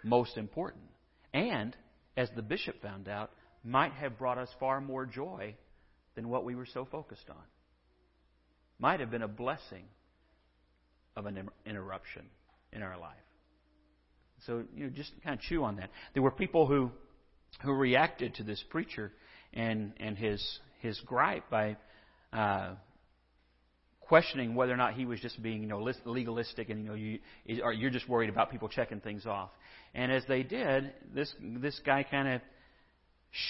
most 0.05 0.37
important. 0.37 0.85
And 1.33 1.77
as 2.17 2.29
the 2.37 2.43
bishop 2.43 2.81
found 2.81 3.09
out, 3.09 3.31
might 3.65 3.93
have 3.95 4.19
brought 4.19 4.39
us 4.39 4.49
far 4.61 4.81
more 4.81 5.07
joy 5.07 5.57
than 6.15 6.29
what 6.29 6.45
we 6.45 6.55
were 6.55 6.67
so 6.67 6.85
focused 6.85 7.29
on. 7.31 7.43
Might 8.79 9.01
have 9.01 9.11
been 9.11 9.23
a 9.23 9.29
blessing 9.29 9.85
of 11.17 11.27
an 11.27 11.49
interruption 11.67 12.27
in 12.73 12.83
our 12.83 12.99
life. 12.99 13.17
So, 14.47 14.65
you 14.75 14.85
know, 14.85 14.91
just 14.91 15.13
kind 15.23 15.35
of 15.35 15.41
chew 15.41 15.65
on 15.65 15.77
that. 15.77 15.91
There 16.13 16.23
were 16.23 16.31
people 16.31 16.67
who 16.67 16.91
who 17.63 17.73
reacted 17.73 18.35
to 18.35 18.43
this 18.43 18.63
preacher 18.71 19.13
and 19.53 19.93
and 19.99 20.19
his 20.19 20.59
his 20.81 21.01
gripe 21.07 21.49
by 21.51 21.77
uh, 22.33 22.75
questioning 24.01 24.55
whether 24.55 24.73
or 24.73 24.77
not 24.77 24.95
he 24.95 25.07
was 25.07 25.21
just 25.21 25.41
being 25.43 25.63
you 25.63 25.69
know 25.69 25.89
legalistic 26.05 26.69
and 26.69 26.83
you 26.83 26.89
know 26.89 26.95
you 26.95 27.19
or 27.63 27.73
you're 27.73 27.91
just 27.91 28.09
worried 28.09 28.29
about 28.29 28.51
people 28.51 28.69
checking 28.69 29.01
things 29.01 29.25
off. 29.27 29.51
And 29.95 30.11
as 30.13 30.25
they 30.29 30.43
did, 30.43 30.93
this 31.15 31.33
this 31.41 31.81
guy 31.87 32.03
kind 32.03 32.29
of 32.29 32.41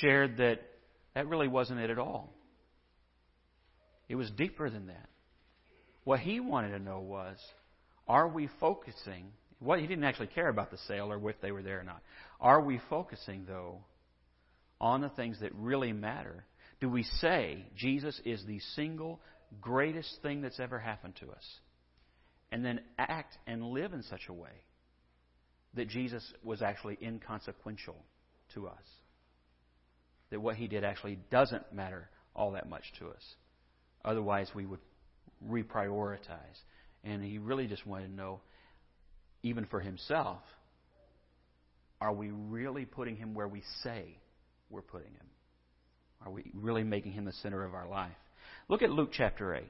shared 0.00 0.37
that 0.37 0.61
that 1.14 1.28
really 1.28 1.49
wasn't 1.49 1.80
it 1.80 1.90
at 1.90 1.99
all. 1.99 2.33
It 4.09 4.16
was 4.16 4.30
deeper 4.30 4.68
than 4.68 4.88
that. 4.88 5.09
What 6.05 6.21
he 6.21 6.41
wanted 6.41 6.71
to 6.71 6.79
know 6.79 7.01
was, 7.01 7.39
are 8.07 8.29
we 8.29 8.49
focusing? 8.61 9.33
What 9.59 9.81
he 9.81 9.87
didn't 9.87 10.05
actually 10.05 10.29
care 10.29 10.49
about 10.49 10.71
the 10.71 10.79
sale 10.87 11.11
or 11.11 11.31
if 11.31 11.41
they 11.41 11.53
were 11.53 11.63
there 11.63 11.81
or 11.81 11.85
not. 11.85 12.03
Are 12.41 12.61
we 12.61 12.81
focusing 12.91 13.45
though 13.47 13.79
on 14.81 15.01
the 15.01 15.09
things 15.09 15.41
that 15.41 15.55
really 15.55 15.93
matter? 15.93 16.45
Do 16.81 16.91
we 16.91 17.03
say 17.03 17.65
Jesus 17.77 18.21
is 18.25 18.45
the 18.45 18.59
single 18.75 19.21
greatest 19.61 20.19
thing 20.23 20.43
that's 20.43 20.61
ever 20.61 20.79
happened 20.79 21.15
to 21.21 21.31
us? 21.31 21.45
And 22.53 22.65
then 22.65 22.81
act 22.99 23.39
and 23.47 23.71
live 23.71 23.95
in 23.95 24.03
such 24.03 24.29
a 24.29 24.33
way 24.33 24.51
that 25.75 25.89
Jesus 25.89 26.25
was 26.43 26.63
actually 26.63 26.99
inconsequential 27.03 27.97
to 28.55 28.69
us. 28.69 28.85
That 30.31 30.41
what 30.41 30.57
he 30.57 30.69
did 30.69 30.85
actually 30.85 31.19
doesn't 31.31 31.73
matter 31.73 32.09
all 32.37 32.53
that 32.53 32.69
much 32.69 32.85
to 32.99 33.09
us. 33.09 33.35
Otherwise, 34.05 34.51
we 34.55 34.67
would 34.67 34.81
reprioritize. 35.49 36.59
And 37.03 37.23
he 37.23 37.39
really 37.39 37.67
just 37.67 37.87
wanted 37.87 38.09
to 38.09 38.15
know, 38.15 38.41
even 39.43 39.67
for 39.67 39.81
himself, 39.81 40.41
are 42.01 42.13
we 42.13 42.31
really 42.31 42.85
putting 42.85 43.17
him 43.17 43.35
where 43.35 43.49
we 43.49 43.63
say 43.83 44.19
we're 44.71 44.83
putting 44.83 45.13
him? 45.13 45.27
Are 46.25 46.33
we 46.33 46.51
really 46.55 46.85
making 46.85 47.13
him 47.13 47.25
the 47.25 47.33
center 47.33 47.65
of 47.65 47.75
our 47.75 47.89
life? 47.89 48.13
Look 48.69 48.83
at 48.83 48.91
Luke 48.91 49.11
chapter 49.13 49.55
8. 49.55 49.63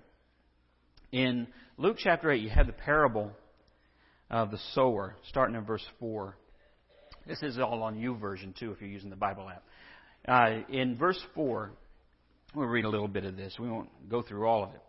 In 1.12 1.47
Luke 1.76 1.97
chapter 1.99 2.31
8, 2.31 2.40
you 2.40 2.50
have 2.50 2.66
the 2.66 2.73
parable 2.73 3.33
of 4.31 4.50
the 4.50 4.59
sower, 4.73 5.16
starting 5.28 5.57
in 5.57 5.64
verse 5.64 5.85
4. 6.00 6.37
This 7.26 7.43
is 7.43 7.59
all 7.59 7.83
on 7.83 7.97
YouVersion, 7.97 8.59
too, 8.59 8.73
if 8.73 8.81
you're 8.81 8.90
using 8.90 9.11
the 9.11 9.16
Bible 9.16 9.49
app. 9.49 9.62
Uh, 10.26 10.62
in 10.69 10.97
verse 10.97 11.21
4, 11.35 11.71
we'll 12.54 12.66
read 12.66 12.85
a 12.85 12.88
little 12.88 13.09
bit 13.09 13.25
of 13.25 13.37
this. 13.37 13.54
We 13.59 13.69
won't 13.69 14.09
go 14.09 14.23
through 14.23 14.47
all 14.47 14.64
of 14.64 14.75
it. 14.75 14.81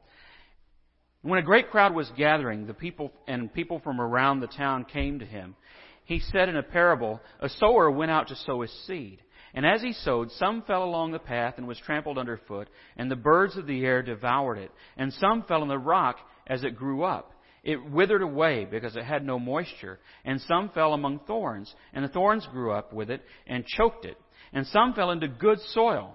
When 1.25 1.39
a 1.39 1.41
great 1.41 1.72
crowd 1.72 1.96
was 1.96 2.08
gathering, 2.15 2.67
the 2.67 2.75
people 2.75 3.12
and 3.27 3.51
people 3.51 3.79
from 3.79 4.00
around 4.00 4.41
the 4.41 4.48
town 4.48 4.86
came 4.86 5.17
to 5.17 5.25
him. 5.25 5.55
He 6.03 6.20
said 6.20 6.50
in 6.50 6.55
a 6.55 6.62
parable, 6.62 7.20
a 7.39 7.50
sower 7.50 7.89
went 7.89 8.12
out 8.12 8.27
to 8.27 8.36
sow 8.36 8.62
his 8.62 8.72
seed. 8.86 9.24
And 9.55 9.65
as 9.65 9.82
he 9.82 9.94
sowed, 9.94 10.29
some 10.34 10.62
fell 10.62 10.84
along 10.84 11.13
the 11.13 11.20
path 11.20 11.55
and 11.58 11.67
was 11.67 11.79
trampled 11.79 12.20
underfoot, 12.20 12.67
and 12.96 13.10
the 13.10 13.15
birds 13.15 13.58
of 13.58 13.65
the 13.65 13.84
air 13.84 14.03
devoured 14.03 14.60
it. 14.60 14.72
And 14.98 15.12
some 15.13 15.41
fell 15.48 15.63
on 15.63 15.67
the 15.67 15.79
rock 15.79 16.17
as 16.46 16.63
it 16.63 16.75
grew 16.75 17.03
up. 17.03 17.32
It 17.63 17.84
withered 17.84 18.22
away 18.22 18.67
because 18.70 18.96
it 18.96 19.03
had 19.03 19.25
no 19.25 19.39
moisture. 19.39 19.98
And 20.25 20.39
some 20.41 20.70
fell 20.75 20.94
among 20.94 21.22
thorns, 21.22 21.74
and 21.91 22.05
the 22.05 22.10
thorns 22.10 22.46
grew 22.51 22.72
up 22.72 22.94
with 22.94 23.10
it 23.10 23.24
and 23.48 23.65
choked 23.65 24.05
it. 24.05 24.17
And 24.53 24.67
some 24.67 24.94
fell 24.94 25.10
into 25.10 25.27
good 25.27 25.60
soil 25.74 26.13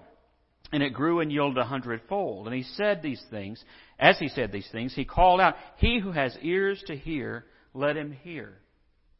and 0.71 0.81
it 0.81 0.93
grew 0.93 1.19
and 1.19 1.31
yielded 1.31 1.57
a 1.57 1.65
hundredfold. 1.65 2.47
And 2.47 2.55
he 2.55 2.63
said 2.63 3.01
these 3.01 3.21
things. 3.29 3.63
As 3.99 4.17
he 4.19 4.29
said 4.29 4.51
these 4.51 4.69
things, 4.71 4.93
he 4.95 5.05
called 5.05 5.41
out, 5.41 5.55
He 5.77 5.99
who 5.99 6.11
has 6.11 6.37
ears 6.41 6.81
to 6.87 6.95
hear, 6.95 7.45
let 7.73 7.97
him 7.97 8.11
hear. 8.11 8.57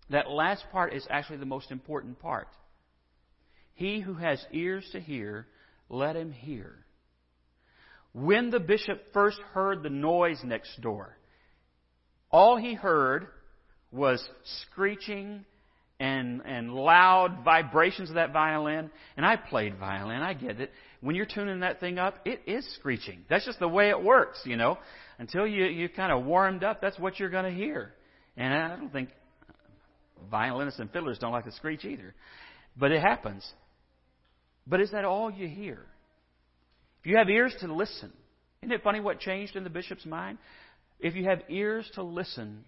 That 0.09 0.29
last 0.29 0.63
part 0.71 0.93
is 0.93 1.05
actually 1.09 1.37
the 1.37 1.45
most 1.45 1.71
important 1.71 2.19
part. 2.19 2.47
He 3.73 3.99
who 3.99 4.13
has 4.13 4.43
ears 4.51 4.87
to 4.91 4.99
hear, 4.99 5.47
let 5.89 6.15
him 6.15 6.31
hear. 6.31 6.85
When 8.13 8.49
the 8.49 8.59
bishop 8.59 9.13
first 9.13 9.39
heard 9.53 9.83
the 9.83 9.89
noise 9.89 10.39
next 10.43 10.81
door, 10.81 11.17
all 12.29 12.57
he 12.57 12.73
heard 12.73 13.27
was 13.91 14.23
screeching 14.63 15.45
and, 15.99 16.41
and 16.45 16.73
loud 16.73 17.43
vibrations 17.43 18.09
of 18.09 18.15
that 18.15 18.33
violin. 18.33 18.89
And 19.15 19.25
I 19.25 19.35
played 19.37 19.77
violin, 19.77 20.21
I 20.21 20.33
get 20.33 20.59
it 20.59 20.71
when 21.01 21.15
you're 21.15 21.25
tuning 21.25 21.61
that 21.61 21.79
thing 21.79 21.97
up, 21.97 22.15
it 22.25 22.41
is 22.45 22.65
screeching. 22.75 23.25
That's 23.29 23.45
just 23.45 23.59
the 23.59 23.67
way 23.67 23.89
it 23.89 24.01
works, 24.01 24.39
you 24.45 24.55
know. 24.55 24.77
Until 25.17 25.45
you, 25.47 25.65
you 25.65 25.89
kind 25.89 26.11
of 26.11 26.25
warmed 26.25 26.63
up, 26.63 26.79
that's 26.79 26.97
what 26.97 27.19
you're 27.19 27.29
going 27.29 27.45
to 27.45 27.51
hear. 27.51 27.93
And 28.37 28.53
I 28.53 28.75
don't 28.75 28.91
think 28.91 29.09
violinists 30.29 30.79
and 30.79 30.91
fiddlers 30.91 31.17
don't 31.17 31.31
like 31.31 31.45
to 31.45 31.51
screech 31.51 31.85
either. 31.85 32.13
But 32.77 32.91
it 32.91 33.01
happens. 33.01 33.47
But 34.67 34.79
is 34.79 34.91
that 34.91 35.03
all 35.03 35.31
you 35.31 35.47
hear? 35.47 35.85
If 37.01 37.07
you 37.07 37.17
have 37.17 37.29
ears 37.29 37.55
to 37.61 37.73
listen, 37.73 38.11
isn't 38.61 38.71
it 38.71 38.83
funny 38.83 38.99
what 38.99 39.19
changed 39.19 39.55
in 39.55 39.63
the 39.63 39.71
bishop's 39.71 40.05
mind? 40.05 40.37
If 40.99 41.15
you 41.15 41.25
have 41.25 41.41
ears 41.49 41.89
to 41.95 42.03
listen 42.03 42.63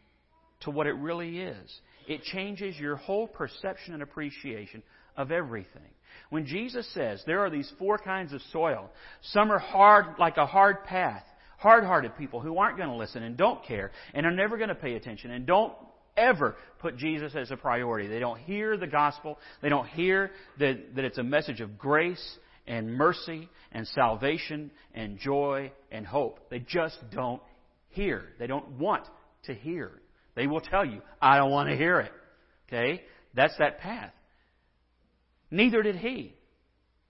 to 0.62 0.72
what 0.72 0.88
it 0.88 0.96
really 0.96 1.40
is, 1.40 1.72
it 2.08 2.24
changes 2.24 2.75
your 2.80 2.96
whole 2.96 3.28
perception 3.28 3.94
and 3.94 4.02
appreciation 4.02 4.82
of 5.17 5.32
everything. 5.32 5.82
When 6.29 6.46
Jesus 6.46 6.88
says 6.93 7.22
there 7.25 7.46
are 7.46 7.50
these 7.50 7.72
four 7.77 7.98
kinds 7.98 8.34
of 8.34 8.41
soil, 8.51 8.89
some 9.22 9.51
are 9.51 9.60
hard 9.60 10.17
like 10.17 10.38
a 10.38 10.46
hard 10.46 10.84
path, 10.84 11.24
hard 11.58 11.84
hearted 11.84 12.17
people 12.17 12.39
who 12.39 12.58
aren't 12.58 12.77
going 12.77 12.89
to 12.89 12.96
listen 12.96 13.24
and 13.24 13.38
don't 13.38 13.63
care 13.63 13.91
and 14.13 14.25
are 14.25 14.32
never 14.32 14.58
going 14.58 14.70
to 14.70 14.75
pay 14.75 14.96
attention 14.96 15.32
and 15.32 15.46
don't 15.46 15.74
ever 16.17 16.55
put 16.79 16.98
Jesus 16.98 17.36
as 17.36 17.51
a 17.51 17.58
priority. 17.58 18.08
They 18.08 18.20
don't 18.20 18.39
hear 18.39 18.77
the 18.77 18.88
gospel. 18.88 19.38
They 19.62 19.70
don't 19.70 19.88
hear 19.88 20.32
that, 20.60 20.96
that 20.96 21.05
it's 21.05 21.17
a 21.17 21.24
message 21.24 21.62
of 21.62 21.77
grace 21.77 22.38
and 22.67 22.96
mercy 22.96 23.50
and 23.72 23.88
salvation 23.89 24.72
and 24.93 25.17
joy 25.17 25.72
and 25.91 26.05
hope. 26.05 26.50
They 26.50 26.60
just 26.60 26.98
don't 27.12 27.41
hear. 27.89 28.24
They 28.39 28.48
don't 28.48 28.79
want 28.79 29.05
to 29.46 29.53
hear. 29.53 29.91
They 30.36 30.48
will 30.48 30.62
tell 30.62 30.86
you, 30.86 31.01
I 31.22 31.38
don't 31.38 31.51
want 31.51 31.70
to 31.70 31.75
hear 31.75 32.00
it. 32.00 32.12
Okay? 32.67 33.03
That's 33.36 33.55
that 33.60 33.79
path. 33.79 34.13
Neither 35.53 35.83
did 35.83 35.98
he. 35.98 36.33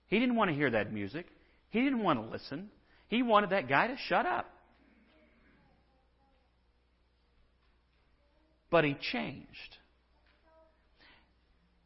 He 0.08 0.18
didn't 0.18 0.36
want 0.36 0.50
to 0.50 0.54
hear 0.54 0.70
that 0.70 0.92
music. 0.92 1.24
He 1.70 1.80
didn't 1.80 2.02
want 2.02 2.22
to 2.22 2.30
listen. 2.30 2.68
He 3.08 3.22
wanted 3.22 3.50
that 3.50 3.70
guy 3.70 3.86
to 3.86 3.96
shut 3.96 4.26
up. 4.26 4.44
But 8.70 8.84
he 8.84 8.98
changed. 9.12 9.48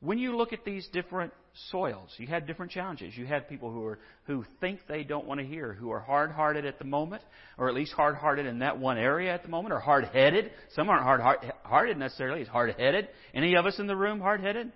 When 0.01 0.19
you 0.19 0.37
look 0.37 0.53
at 0.53 0.65
these 0.65 0.89
different 0.93 1.33
soils, 1.71 2.13
you 2.17 2.27
had 2.27 2.49
different 2.49 2.73
challenges. 2.73 3.17
You 3.17 3.27
had 3.27 3.49
people 3.49 3.71
who 3.71 3.85
are 3.85 4.01
who 4.25 4.45
think 4.61 4.81
they 4.89 5.05
don't 5.05 5.27
want 5.27 5.39
to 5.39 5.47
hear, 5.47 5.73
who 5.73 5.91
are 5.91 6.01
hard-hearted 6.01 6.65
at 6.65 6.81
the 6.81 6.85
moment, 6.85 7.23
or 7.57 7.69
at 7.69 7.75
least 7.77 7.93
hard-hearted 7.93 8.47
in 8.47 8.61
that 8.61 8.79
one 8.79 8.99
area 8.99 9.33
at 9.33 9.45
the 9.45 9.49
moment, 9.49 9.73
or 9.73 9.79
hard-headed. 9.79 10.51
Some 10.75 10.89
aren't 10.89 11.05
hard-hearted 11.05 11.99
necessarily; 11.99 12.41
it's 12.41 12.51
hard-headed. 12.51 13.09
Any 13.33 13.55
of 13.55 13.65
us 13.65 13.79
in 13.79 13.87
the 13.87 13.97
room 13.97 14.21
hard-headed? 14.21 14.73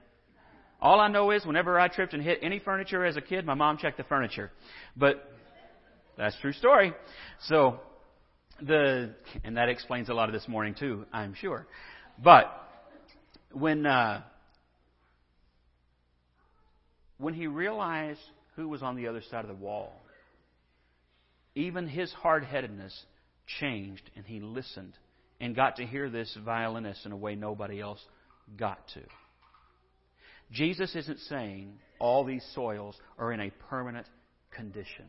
All 0.83 0.99
I 0.99 1.07
know 1.07 1.31
is 1.31 1.47
whenever 1.47 1.79
I 1.79 1.87
tripped 1.87 2.13
and 2.13 2.21
hit 2.21 2.41
any 2.43 2.59
furniture 2.59 3.07
as 3.07 3.17
a 3.17 3.21
kid, 3.21 3.47
my 3.47 3.55
mom 3.55 3.79
checked 3.79 3.99
the 3.99 4.03
furniture. 4.03 4.51
But 4.97 5.33
that's 6.19 6.37
true 6.41 6.53
story. 6.53 6.93
So 7.43 7.79
the 8.61 9.15
and 9.45 9.57
that 9.57 9.69
explains 9.69 10.09
a 10.09 10.15
lot 10.15 10.29
of 10.29 10.33
this 10.33 10.49
morning 10.49 10.75
too, 10.75 11.07
I'm 11.13 11.35
sure. 11.35 11.69
But 12.23 12.53
when 13.53 13.87
uh, 13.87 14.23
when 17.19 17.35
he 17.35 17.47
realized 17.47 18.21
who 18.57 18.69
was 18.69 18.83
on 18.83 18.97
the 18.97 19.07
other 19.07 19.23
side 19.31 19.45
of 19.45 19.49
the 19.49 19.55
wall, 19.55 19.93
even 21.55 21.87
his 21.87 22.13
hard 22.13 22.43
headedness 22.43 23.05
changed, 23.61 24.11
and 24.17 24.27
he 24.27 24.41
listened 24.41 24.95
and 25.41 25.55
got 25.55 25.77
to 25.77 25.87
hear 25.87 26.11
this 26.11 26.37
violinist 26.45 27.07
in 27.07 27.13
a 27.13 27.17
way 27.17 27.37
nobody 27.37 27.81
else 27.81 28.01
got 28.57 28.81
to. 28.95 29.03
Jesus 30.53 30.95
isn't 30.95 31.19
saying 31.21 31.79
all 31.99 32.25
these 32.25 32.45
soils 32.55 32.97
are 33.19 33.33
in 33.33 33.41
a 33.41 33.51
permanent 33.69 34.07
condition. 34.55 35.07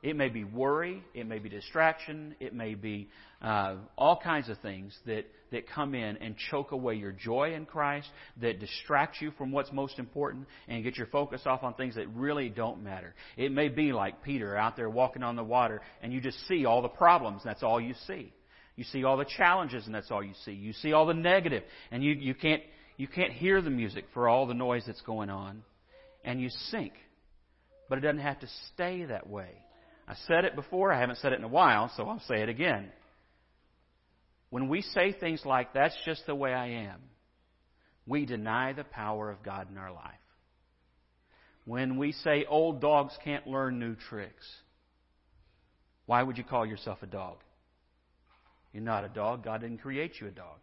It 0.00 0.14
may 0.14 0.28
be 0.28 0.44
worry, 0.44 1.02
it 1.12 1.26
may 1.26 1.40
be 1.40 1.48
distraction, 1.48 2.36
it 2.38 2.54
may 2.54 2.74
be 2.74 3.08
uh, 3.42 3.74
all 3.96 4.20
kinds 4.22 4.48
of 4.48 4.56
things 4.58 4.96
that, 5.06 5.26
that 5.50 5.68
come 5.68 5.92
in 5.92 6.16
and 6.18 6.36
choke 6.50 6.70
away 6.70 6.94
your 6.94 7.10
joy 7.10 7.54
in 7.54 7.66
Christ, 7.66 8.08
that 8.40 8.60
distract 8.60 9.20
you 9.20 9.32
from 9.32 9.50
what's 9.50 9.72
most 9.72 9.98
important, 9.98 10.46
and 10.68 10.84
get 10.84 10.96
your 10.96 11.08
focus 11.08 11.42
off 11.46 11.64
on 11.64 11.74
things 11.74 11.96
that 11.96 12.06
really 12.14 12.48
don't 12.48 12.84
matter. 12.84 13.12
It 13.36 13.50
may 13.50 13.68
be 13.68 13.92
like 13.92 14.22
Peter 14.22 14.56
out 14.56 14.76
there 14.76 14.88
walking 14.88 15.24
on 15.24 15.34
the 15.34 15.42
water, 15.42 15.80
and 16.00 16.12
you 16.12 16.20
just 16.20 16.46
see 16.46 16.64
all 16.64 16.80
the 16.80 16.88
problems, 16.88 17.42
that's 17.44 17.64
all 17.64 17.80
you 17.80 17.94
see. 18.06 18.32
You 18.76 18.84
see 18.84 19.02
all 19.02 19.16
the 19.16 19.24
challenges, 19.24 19.86
and 19.86 19.94
that's 19.94 20.12
all 20.12 20.22
you 20.22 20.34
see. 20.44 20.52
You 20.52 20.72
see 20.74 20.92
all 20.92 21.06
the 21.06 21.14
negative, 21.14 21.64
and 21.90 22.04
you, 22.04 22.12
you 22.12 22.36
can't 22.36 22.62
you 22.98 23.06
can't 23.08 23.32
hear 23.32 23.62
the 23.62 23.70
music 23.70 24.04
for 24.12 24.28
all 24.28 24.46
the 24.46 24.54
noise 24.54 24.82
that's 24.86 25.00
going 25.00 25.30
on. 25.30 25.62
and 26.24 26.40
you 26.40 26.50
sink. 26.70 26.92
But 27.88 27.98
it 27.98 28.00
doesn't 28.02 28.18
have 28.18 28.40
to 28.40 28.48
stay 28.74 29.04
that 29.06 29.30
way. 29.30 29.48
I 30.06 30.14
said 30.26 30.44
it 30.44 30.54
before, 30.56 30.92
I 30.92 31.00
haven't 31.00 31.18
said 31.18 31.32
it 31.32 31.38
in 31.38 31.44
a 31.44 31.48
while, 31.48 31.90
so 31.96 32.06
I'll 32.06 32.20
say 32.26 32.42
it 32.42 32.48
again. 32.48 32.90
When 34.50 34.68
we 34.68 34.82
say 34.82 35.12
things 35.12 35.42
like, 35.46 35.72
that's 35.72 35.96
just 36.04 36.26
the 36.26 36.34
way 36.34 36.52
I 36.52 36.66
am, 36.68 37.00
we 38.06 38.26
deny 38.26 38.72
the 38.72 38.84
power 38.84 39.30
of 39.30 39.42
God 39.42 39.70
in 39.70 39.78
our 39.78 39.92
life. 39.92 40.14
When 41.64 41.98
we 41.98 42.12
say 42.12 42.46
old 42.48 42.80
dogs 42.80 43.14
can't 43.22 43.46
learn 43.46 43.78
new 43.78 43.94
tricks, 43.94 44.46
why 46.06 46.22
would 46.22 46.38
you 46.38 46.44
call 46.44 46.66
yourself 46.66 46.98
a 47.02 47.06
dog? 47.06 47.36
You're 48.72 48.82
not 48.82 49.04
a 49.04 49.08
dog. 49.08 49.44
God 49.44 49.60
didn't 49.60 49.78
create 49.78 50.12
you 50.20 50.28
a 50.28 50.30
dog. 50.30 50.58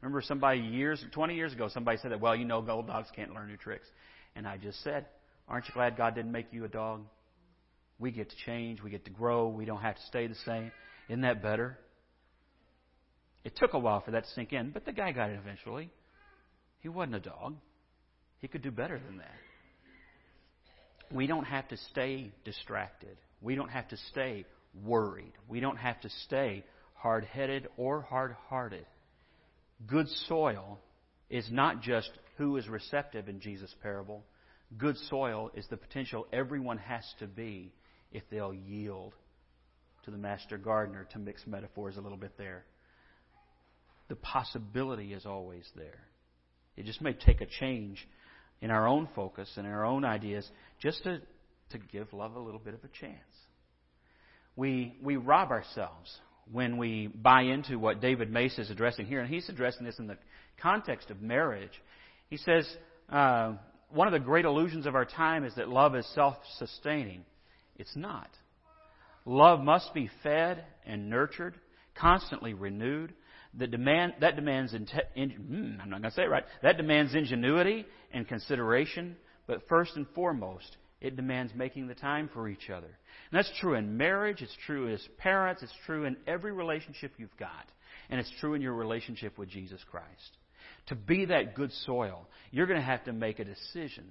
Remember 0.00 0.22
somebody 0.22 0.60
years, 0.60 1.04
20 1.12 1.34
years 1.34 1.52
ago, 1.52 1.68
somebody 1.68 1.98
said 1.98 2.10
that, 2.12 2.20
well, 2.20 2.34
you 2.34 2.44
know, 2.44 2.64
old 2.68 2.86
dogs 2.86 3.08
can't 3.14 3.34
learn 3.34 3.48
new 3.48 3.56
tricks. 3.56 3.86
And 4.34 4.46
I 4.46 4.56
just 4.56 4.82
said, 4.82 5.06
aren't 5.48 5.66
you 5.68 5.74
glad 5.74 5.96
God 5.96 6.14
didn't 6.14 6.32
make 6.32 6.46
you 6.52 6.64
a 6.64 6.68
dog? 6.68 7.02
We 7.98 8.10
get 8.10 8.30
to 8.30 8.36
change. 8.46 8.82
We 8.82 8.90
get 8.90 9.04
to 9.04 9.10
grow. 9.10 9.48
We 9.48 9.66
don't 9.66 9.82
have 9.82 9.96
to 9.96 10.02
stay 10.06 10.26
the 10.26 10.34
same. 10.46 10.72
Isn't 11.08 11.20
that 11.22 11.42
better? 11.42 11.78
It 13.44 13.56
took 13.56 13.74
a 13.74 13.78
while 13.78 14.00
for 14.00 14.12
that 14.12 14.24
to 14.24 14.30
sink 14.30 14.52
in, 14.52 14.70
but 14.70 14.84
the 14.84 14.92
guy 14.92 15.12
got 15.12 15.30
it 15.30 15.38
eventually. 15.38 15.90
He 16.80 16.88
wasn't 16.88 17.16
a 17.16 17.20
dog. 17.20 17.56
He 18.38 18.48
could 18.48 18.62
do 18.62 18.70
better 18.70 18.98
than 18.98 19.18
that. 19.18 19.34
We 21.12 21.26
don't 21.26 21.44
have 21.44 21.68
to 21.68 21.76
stay 21.90 22.32
distracted. 22.44 23.16
We 23.42 23.54
don't 23.54 23.68
have 23.70 23.88
to 23.88 23.96
stay 24.10 24.46
worried. 24.82 25.32
We 25.48 25.60
don't 25.60 25.76
have 25.76 26.00
to 26.02 26.10
stay 26.24 26.64
hard 26.94 27.24
headed 27.24 27.68
or 27.76 28.02
hard 28.02 28.36
hearted. 28.48 28.86
Good 29.86 30.08
soil 30.28 30.78
is 31.28 31.48
not 31.50 31.82
just 31.82 32.10
who 32.36 32.56
is 32.56 32.68
receptive 32.68 33.28
in 33.28 33.40
Jesus' 33.40 33.74
parable. 33.82 34.24
Good 34.76 34.96
soil 35.08 35.50
is 35.54 35.66
the 35.68 35.76
potential 35.76 36.26
everyone 36.32 36.78
has 36.78 37.04
to 37.18 37.26
be 37.26 37.72
if 38.12 38.22
they'll 38.30 38.54
yield 38.54 39.14
to 40.04 40.10
the 40.10 40.18
master 40.18 40.58
gardener, 40.58 41.06
to 41.12 41.18
mix 41.18 41.46
metaphors 41.46 41.96
a 41.96 42.00
little 42.00 42.18
bit 42.18 42.36
there. 42.38 42.64
The 44.08 44.16
possibility 44.16 45.12
is 45.12 45.26
always 45.26 45.68
there. 45.76 46.00
It 46.76 46.86
just 46.86 47.00
may 47.00 47.12
take 47.12 47.40
a 47.40 47.46
change 47.46 48.06
in 48.60 48.70
our 48.70 48.86
own 48.86 49.08
focus 49.14 49.50
and 49.56 49.66
our 49.66 49.84
own 49.84 50.04
ideas 50.04 50.48
just 50.80 51.02
to, 51.04 51.20
to 51.70 51.78
give 51.78 52.12
love 52.12 52.34
a 52.34 52.40
little 52.40 52.60
bit 52.60 52.74
of 52.74 52.80
a 52.84 52.88
chance. 52.88 53.14
We, 54.56 54.96
we 55.02 55.16
rob 55.16 55.50
ourselves 55.50 56.18
when 56.52 56.76
we 56.76 57.06
buy 57.08 57.42
into 57.42 57.78
what 57.78 58.00
David 58.00 58.30
Mace 58.30 58.58
is 58.58 58.70
addressing 58.70 59.06
here, 59.06 59.20
and 59.20 59.32
he's 59.32 59.48
addressing 59.48 59.84
this 59.84 59.98
in 59.98 60.06
the 60.06 60.16
context 60.60 61.10
of 61.10 61.22
marriage. 61.22 61.72
He 62.28 62.36
says, 62.36 62.68
uh, 63.08 63.54
one 63.90 64.06
of 64.06 64.12
the 64.12 64.20
great 64.20 64.44
illusions 64.44 64.86
of 64.86 64.94
our 64.94 65.04
time 65.04 65.44
is 65.44 65.54
that 65.56 65.68
love 65.68 65.94
is 65.94 66.06
self 66.14 66.36
sustaining. 66.58 67.24
It's 67.76 67.96
not. 67.96 68.28
Love 69.24 69.60
must 69.60 69.92
be 69.94 70.10
fed 70.22 70.64
and 70.86 71.08
nurtured, 71.10 71.54
constantly 71.94 72.54
renewed. 72.54 73.12
That, 73.54 73.72
demand, 73.72 74.14
that 74.20 74.36
demands, 74.36 74.74
in, 74.74 74.86
mm, 74.86 75.80
I'm 75.82 75.90
not 75.90 76.02
going 76.02 76.10
to 76.10 76.10
say 76.12 76.22
it 76.22 76.30
right, 76.30 76.44
that 76.62 76.76
demands 76.76 77.16
ingenuity 77.16 77.84
and 78.12 78.26
consideration, 78.28 79.16
but 79.48 79.66
first 79.68 79.96
and 79.96 80.06
foremost, 80.14 80.76
it 81.00 81.16
demands 81.16 81.52
making 81.54 81.86
the 81.86 81.94
time 81.94 82.28
for 82.32 82.48
each 82.48 82.68
other. 82.68 82.86
And 82.86 83.38
that's 83.38 83.50
true 83.60 83.74
in 83.74 83.96
marriage, 83.96 84.42
it's 84.42 84.56
true 84.66 84.92
as 84.92 85.00
parents, 85.18 85.62
it's 85.62 85.72
true 85.86 86.04
in 86.04 86.16
every 86.26 86.52
relationship 86.52 87.12
you've 87.16 87.36
got. 87.38 87.66
And 88.10 88.20
it's 88.20 88.32
true 88.40 88.54
in 88.54 88.62
your 88.62 88.74
relationship 88.74 89.38
with 89.38 89.48
Jesus 89.48 89.80
Christ. 89.90 90.36
To 90.88 90.94
be 90.94 91.26
that 91.26 91.54
good 91.54 91.72
soil, 91.86 92.28
you're 92.50 92.66
going 92.66 92.80
to 92.80 92.84
have 92.84 93.04
to 93.04 93.12
make 93.12 93.38
a 93.38 93.44
decision. 93.44 94.04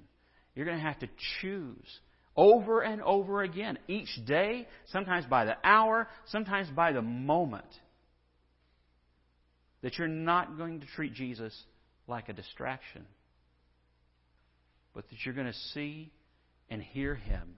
You're 0.56 0.66
going 0.66 0.78
to 0.78 0.84
have 0.84 1.00
to 1.00 1.10
choose 1.42 2.00
over 2.36 2.82
and 2.82 3.02
over 3.02 3.44
again, 3.44 3.78
each 3.88 4.10
day, 4.26 4.68
sometimes 4.88 5.26
by 5.26 5.46
the 5.46 5.58
hour, 5.64 6.08
sometimes 6.28 6.70
by 6.70 6.94
the 6.94 7.02
moment, 7.02 7.66
that 9.82 9.98
you're 9.98 10.08
not 10.08 10.58
going 10.58 10.80
to 10.80 10.88
treat 10.96 11.14
Jesus 11.14 11.54
like 12.08 12.30
a 12.30 12.34
distraction, 12.34 13.06
but 14.94 15.08
that 15.10 15.18
you're 15.26 15.36
going 15.36 15.48
to 15.48 15.60
see 15.74 16.12
and 16.70 16.82
hear 16.82 17.16
Him 17.16 17.56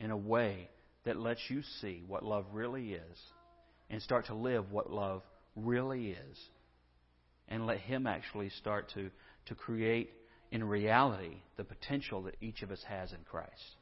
in 0.00 0.10
a 0.10 0.16
way 0.16 0.68
that 1.04 1.18
lets 1.18 1.40
you 1.48 1.62
see 1.80 2.02
what 2.06 2.24
love 2.24 2.44
really 2.52 2.92
is 2.92 3.18
and 3.90 4.02
start 4.02 4.26
to 4.26 4.34
live 4.34 4.70
what 4.70 4.92
love 4.92 5.22
really 5.56 6.10
is. 6.10 6.38
And 7.48 7.66
let 7.66 7.78
Him 7.78 8.06
actually 8.06 8.50
start 8.50 8.90
to, 8.94 9.10
to 9.46 9.54
create 9.54 10.10
in 10.50 10.62
reality 10.64 11.36
the 11.56 11.64
potential 11.64 12.22
that 12.22 12.36
each 12.40 12.62
of 12.62 12.70
us 12.70 12.82
has 12.88 13.12
in 13.12 13.18
Christ, 13.24 13.76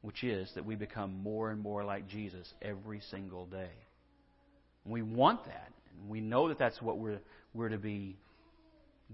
which 0.00 0.24
is 0.24 0.50
that 0.54 0.64
we 0.64 0.74
become 0.74 1.22
more 1.22 1.50
and 1.50 1.60
more 1.60 1.84
like 1.84 2.08
Jesus 2.08 2.52
every 2.62 3.00
single 3.10 3.46
day. 3.46 3.70
we 4.84 5.02
want 5.02 5.44
that. 5.44 5.70
And 5.92 6.08
we 6.08 6.20
know 6.20 6.48
that 6.48 6.58
that's 6.58 6.80
what 6.80 6.98
we're, 6.98 7.20
we're 7.52 7.68
to 7.68 7.78
be 7.78 8.16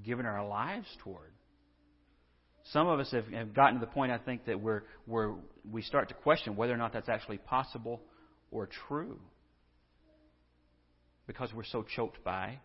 giving 0.05 0.27
our 0.27 0.47
lives 0.47 0.87
toward. 1.03 1.34
Some 2.73 2.87
of 2.89 2.99
us 2.99 3.11
have, 3.13 3.27
have 3.29 3.55
gotten 3.55 3.79
to 3.79 3.81
the 3.81 3.93
point, 3.93 4.11
I 4.11 4.19
think, 4.19 4.47
that 4.47 4.61
we're, 4.61 4.83
we're, 5.07 5.35
we 5.71 5.83
start 5.83 6.09
to 6.09 6.15
question 6.15 6.57
whether 6.57 6.73
or 6.73 6.79
not 6.79 6.93
that's 6.93 7.09
actually 7.09 7.39
possible 7.39 8.01
or 8.51 8.69
true. 8.89 9.19
Because 11.27 11.53
we're 11.55 11.65
so 11.65 11.85
choked 11.95 12.23
by 12.25 12.59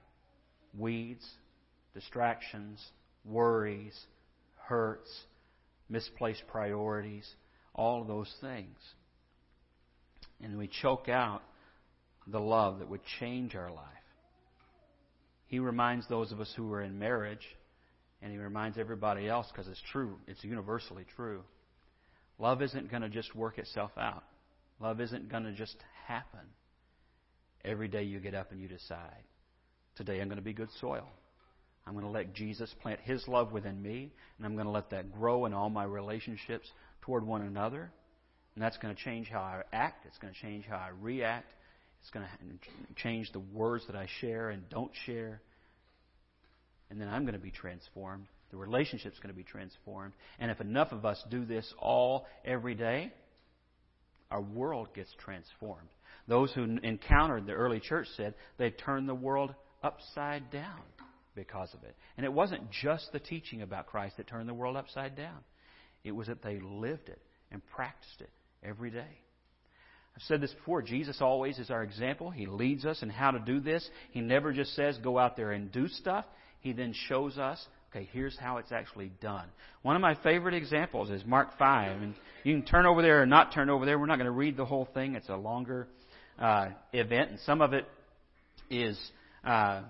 weeds, 0.77 1.25
distractions, 1.93 2.83
worries, 3.25 3.97
hurts, 4.55 5.09
misplaced 5.89 6.43
priorities, 6.47 7.27
all 7.73 8.01
of 8.01 8.07
those 8.07 8.33
things. 8.39 8.77
And 10.41 10.57
we 10.57 10.69
choke 10.81 11.09
out 11.09 11.41
the 12.27 12.39
love 12.39 12.79
that 12.79 12.89
would 12.89 13.01
change 13.19 13.55
our 13.55 13.71
life. 13.71 13.85
He 15.47 15.59
reminds 15.59 16.07
those 16.07 16.31
of 16.31 16.39
us 16.39 16.53
who 16.55 16.71
are 16.73 16.81
in 16.81 16.99
marriage 16.99 17.45
and 18.21 18.32
he 18.32 18.38
reminds 18.38 18.77
everybody 18.77 19.27
else 19.27 19.47
because 19.51 19.67
it's 19.67 19.82
true, 19.91 20.17
it's 20.27 20.43
universally 20.43 21.05
true. 21.15 21.41
Love 22.38 22.62
isn't 22.62 22.89
going 22.89 23.01
to 23.01 23.10
just 23.10 23.36
work 23.36 23.58
itself 23.58 23.91
out. 23.97 24.23
Love 24.79 25.01
isn't 25.01 25.29
going 25.29 25.43
to 25.43 25.51
just 25.51 25.75
happen. 26.08 26.39
Every 27.65 27.89
day 27.89 28.03
you 28.03 28.19
get 28.19 28.34
up 28.34 28.51
and 28.51 28.62
you 28.62 28.67
decide, 28.67 29.23
today 29.95 30.21
I'm 30.21 30.27
going 30.27 30.38
to 30.38 30.43
be 30.43 30.53
good 30.53 30.69
soil. 30.79 31.08
I'm 31.86 31.93
going 31.93 32.05
to 32.05 32.12
let 32.12 32.34
Jesus 32.34 32.73
plant 32.82 32.99
His 33.01 33.27
love 33.27 33.51
within 33.51 33.82
me, 33.82 34.12
and 34.38 34.45
I'm 34.45 34.53
going 34.53 34.67
to 34.67 34.71
let 34.71 34.91
that 34.91 35.12
grow 35.12 35.45
in 35.45 35.53
all 35.53 35.69
my 35.69 35.84
relationships 35.84 36.69
toward 37.01 37.25
one 37.25 37.41
another. 37.41 37.91
And 38.55 38.63
that's 38.63 38.77
going 38.77 38.95
to 38.95 39.01
change 39.01 39.27
how 39.27 39.39
I 39.39 39.63
act. 39.73 40.05
It's 40.05 40.17
going 40.17 40.34
to 40.34 40.39
change 40.39 40.65
how 40.65 40.77
I 40.77 40.89
react. 41.01 41.51
It's 42.01 42.10
going 42.12 42.25
to 42.25 43.01
change 43.01 43.32
the 43.32 43.39
words 43.39 43.86
that 43.88 43.95
I 43.95 44.08
share 44.21 44.49
and 44.49 44.67
don't 44.69 44.91
share 45.05 45.41
and 46.89 46.99
then 46.99 47.08
I'm 47.08 47.23
going 47.23 47.34
to 47.34 47.39
be 47.39 47.52
transformed. 47.52 48.25
The 48.52 48.58
relationship's 48.58 49.19
going 49.19 49.34
to 49.34 49.38
be 49.38 49.43
transformed. 49.43 50.13
And 50.39 50.49
if 50.49 50.60
enough 50.60 50.91
of 50.91 51.06
us 51.06 51.23
do 51.30 51.45
this 51.45 51.71
all 51.78 52.25
every 52.43 52.75
day, 52.75 53.13
our 54.32 54.41
world 54.41 54.89
gets 54.95 55.13
transformed. 55.23 55.89
Those 56.28 56.52
who 56.54 56.63
encountered 56.84 57.45
the 57.45 57.54
early 57.54 57.80
church 57.80 58.08
said 58.15 58.36
they 58.58 58.71
turned 58.71 59.08
the 59.08 59.15
world 59.15 59.54
upside 59.84 60.52
down 60.52 60.82
because 61.36 61.73
of 61.73 61.84
it. 61.84 61.95
And 62.17 62.25
it 62.25 62.34
wasn't 62.34 62.69
just 62.71 63.12
the 63.12 63.19
teaching 63.19 63.62
about 63.62 63.88
Christ 63.88 64.17
that 64.17 64.28
turned 64.28 64.49
the 64.49 64.54
world 64.54 64.75
upside 64.75 65.15
down, 65.15 65.39
it 66.04 66.12
was 66.12 66.28
that 66.28 66.41
they 66.41 66.60
lived 66.60 67.10
it 67.10 67.21
and 67.52 67.65
practiced 67.67 68.21
it 68.21 68.30
every 68.63 68.89
day. 68.89 69.21
I've 70.15 70.23
said 70.23 70.41
this 70.41 70.54
before. 70.54 70.82
Jesus 70.82 71.17
always 71.21 71.60
is 71.60 71.69
our 71.69 71.84
example. 71.84 72.30
He 72.30 72.45
leads 72.45 72.86
us 72.86 73.02
in 73.04 73.10
how 73.10 73.32
to 73.32 73.39
do 73.39 73.60
this. 73.60 73.88
He 74.12 74.21
never 74.21 74.52
just 74.52 74.75
says, 74.75 74.97
go 75.04 75.17
out 75.17 75.38
there 75.38 75.52
and 75.52 75.71
do 75.71 75.88
stuff 75.88 76.25
he 76.62 76.74
then 76.74 76.93
shows 77.08 77.38
us, 77.38 77.63
okay, 77.91 78.08
here's 78.12 78.38
how 78.38 78.58
it's 78.58 78.72
actually 78.72 79.12
done. 79.22 79.45
One 79.82 79.95
of 79.95 80.02
my 80.02 80.15
favorite 80.24 80.54
examples 80.54 81.10
is 81.10 81.24
Mark 81.26 81.58
5. 81.58 82.02
And 82.02 82.15
you 82.43 82.56
can 82.56 82.65
turn 82.65 82.86
over 82.86 83.02
there 83.02 83.22
or 83.22 83.26
not 83.26 83.54
turn 83.54 83.69
over 83.69 83.86
there. 83.86 83.98
We're 83.98 84.06
not 84.06 84.17
going 84.17 84.26
to 84.26 84.32
read 84.32 84.58
the 84.58 84.65
whole 84.65 84.88
thing. 84.93 85.15
It's 85.15 85.30
a 85.30 85.36
longer 85.36 85.88
uh, 86.38 86.69
event, 86.93 87.32
and 87.32 87.39
some 87.41 87.62
of 87.62 87.74
it 87.74 87.86
is 88.69 88.98
uh, 89.43 89.82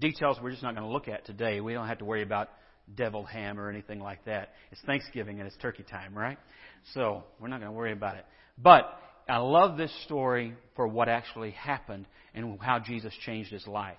details 0.00 0.38
we're 0.42 0.50
just 0.50 0.62
not 0.62 0.74
going 0.74 0.86
to 0.86 0.92
look 0.92 1.08
at 1.08 1.24
today. 1.24 1.60
We 1.60 1.72
don't 1.72 1.88
have 1.88 1.98
to 1.98 2.04
worry 2.04 2.22
about 2.22 2.48
devil 2.94 3.24
ham 3.24 3.58
or 3.58 3.70
anything 3.70 4.00
like 4.00 4.24
that. 4.24 4.50
It's 4.70 4.80
Thanksgiving 4.82 5.38
and 5.38 5.46
it's 5.46 5.56
turkey 5.58 5.84
time, 5.84 6.16
right? 6.16 6.38
So 6.94 7.24
we're 7.40 7.48
not 7.48 7.60
going 7.60 7.72
to 7.72 7.76
worry 7.76 7.92
about 7.92 8.16
it. 8.16 8.26
But 8.58 8.84
I 9.28 9.38
love 9.38 9.76
this 9.76 9.92
story 10.04 10.54
for 10.76 10.86
what 10.86 11.08
actually 11.08 11.52
happened 11.52 12.06
and 12.34 12.58
how 12.60 12.78
Jesus 12.78 13.12
changed 13.24 13.50
his 13.50 13.66
life. 13.66 13.96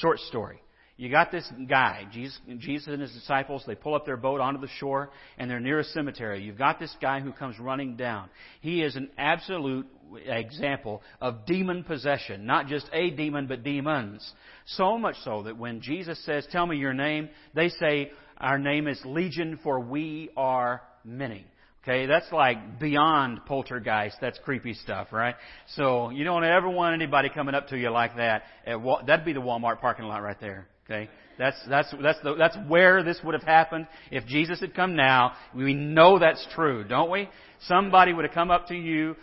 Short 0.00 0.18
story. 0.20 0.60
You 0.96 1.10
got 1.10 1.32
this 1.32 1.50
guy, 1.68 2.06
Jesus, 2.12 2.38
Jesus 2.58 2.86
and 2.86 3.02
his 3.02 3.10
disciples, 3.12 3.64
they 3.66 3.74
pull 3.74 3.96
up 3.96 4.06
their 4.06 4.16
boat 4.16 4.40
onto 4.40 4.60
the 4.60 4.68
shore 4.78 5.10
and 5.38 5.50
they're 5.50 5.58
near 5.58 5.80
a 5.80 5.84
cemetery. 5.84 6.40
You've 6.42 6.56
got 6.56 6.78
this 6.78 6.94
guy 7.02 7.18
who 7.18 7.32
comes 7.32 7.58
running 7.58 7.96
down. 7.96 8.28
He 8.60 8.80
is 8.80 8.94
an 8.94 9.10
absolute 9.18 9.88
example 10.24 11.02
of 11.20 11.46
demon 11.46 11.82
possession. 11.82 12.46
Not 12.46 12.68
just 12.68 12.88
a 12.92 13.10
demon, 13.10 13.48
but 13.48 13.64
demons. 13.64 14.32
So 14.66 14.96
much 14.96 15.16
so 15.24 15.42
that 15.42 15.58
when 15.58 15.80
Jesus 15.80 16.24
says, 16.24 16.46
tell 16.52 16.64
me 16.64 16.76
your 16.76 16.94
name, 16.94 17.28
they 17.54 17.70
say, 17.70 18.12
our 18.38 18.58
name 18.58 18.86
is 18.86 19.00
Legion 19.04 19.58
for 19.64 19.80
we 19.80 20.30
are 20.36 20.80
many. 21.04 21.44
Okay, 21.82 22.06
that's 22.06 22.30
like 22.32 22.78
beyond 22.78 23.44
poltergeist. 23.46 24.16
That's 24.20 24.38
creepy 24.38 24.74
stuff, 24.74 25.08
right? 25.12 25.34
So 25.74 26.10
you 26.10 26.24
don't 26.24 26.44
ever 26.44 26.68
want 26.68 26.94
anybody 26.94 27.28
coming 27.28 27.54
up 27.54 27.68
to 27.68 27.76
you 27.76 27.90
like 27.90 28.16
that. 28.16 28.44
At, 28.64 28.78
that'd 29.06 29.24
be 29.26 29.32
the 29.32 29.40
Walmart 29.40 29.80
parking 29.80 30.06
lot 30.06 30.22
right 30.22 30.40
there. 30.40 30.68
Okay, 30.84 31.08
that's 31.38 31.56
that's 31.68 31.92
that's 32.02 32.18
the, 32.22 32.34
that's 32.34 32.56
where 32.68 33.02
this 33.02 33.18
would 33.24 33.34
have 33.34 33.42
happened 33.42 33.86
if 34.10 34.26
Jesus 34.26 34.60
had 34.60 34.74
come 34.74 34.96
now. 34.96 35.32
We 35.54 35.72
know 35.74 36.18
that's 36.18 36.46
true, 36.54 36.84
don't 36.84 37.10
we? 37.10 37.28
Somebody 37.66 38.12
would 38.12 38.24
have 38.24 38.34
come 38.34 38.50
up 38.50 38.68
to 38.68 38.74
you. 38.74 39.16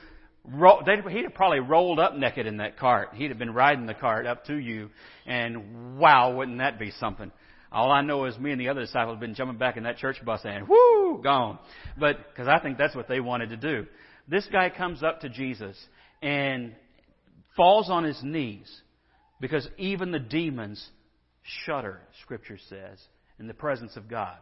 He'd 0.44 1.24
have 1.24 1.36
probably 1.36 1.60
rolled 1.60 2.00
up 2.00 2.16
naked 2.16 2.48
in 2.48 2.58
that 2.58 2.80
cart. 2.80 3.10
He'd 3.14 3.30
have 3.30 3.38
been 3.38 3.54
riding 3.54 3.86
the 3.86 3.94
cart 3.94 4.26
up 4.26 4.46
to 4.46 4.56
you, 4.56 4.90
and 5.28 6.00
wow, 6.00 6.36
wouldn't 6.36 6.58
that 6.58 6.80
be 6.80 6.90
something? 6.90 7.32
All 7.72 7.92
I 7.92 8.02
know 8.02 8.26
is 8.26 8.38
me 8.38 8.52
and 8.52 8.60
the 8.60 8.68
other 8.68 8.82
disciples 8.82 9.16
have 9.16 9.22
been 9.22 9.36
jumping 9.36 9.58
back 9.58 9.78
in 9.78 9.84
that 9.84 9.98
church 9.98 10.18
bus 10.26 10.42
and 10.44 10.68
whoo, 10.68 11.22
gone. 11.24 11.58
But, 11.98 12.18
because 12.30 12.48
I 12.48 12.60
think 12.60 12.78
that's 12.78 12.96
what 12.96 13.08
they 13.08 13.22
wanted 13.22 13.50
to 13.52 13.58
do. 13.58 13.88
This 14.28 14.46
guy 14.52 14.70
comes 14.70 15.04
up 15.04 15.22
to 15.22 15.30
Jesus 15.30 15.78
and 16.22 16.76
falls 17.56 17.90
on 17.90 18.04
his 18.04 18.22
knees 18.24 18.70
because 19.40 19.68
even 19.78 20.12
the 20.12 20.20
demons 20.20 20.86
shudder, 21.66 22.02
Scripture 22.24 22.58
says, 22.70 23.00
in 23.40 23.48
the 23.48 23.54
presence 23.54 23.96
of 23.98 24.08
God. 24.08 24.38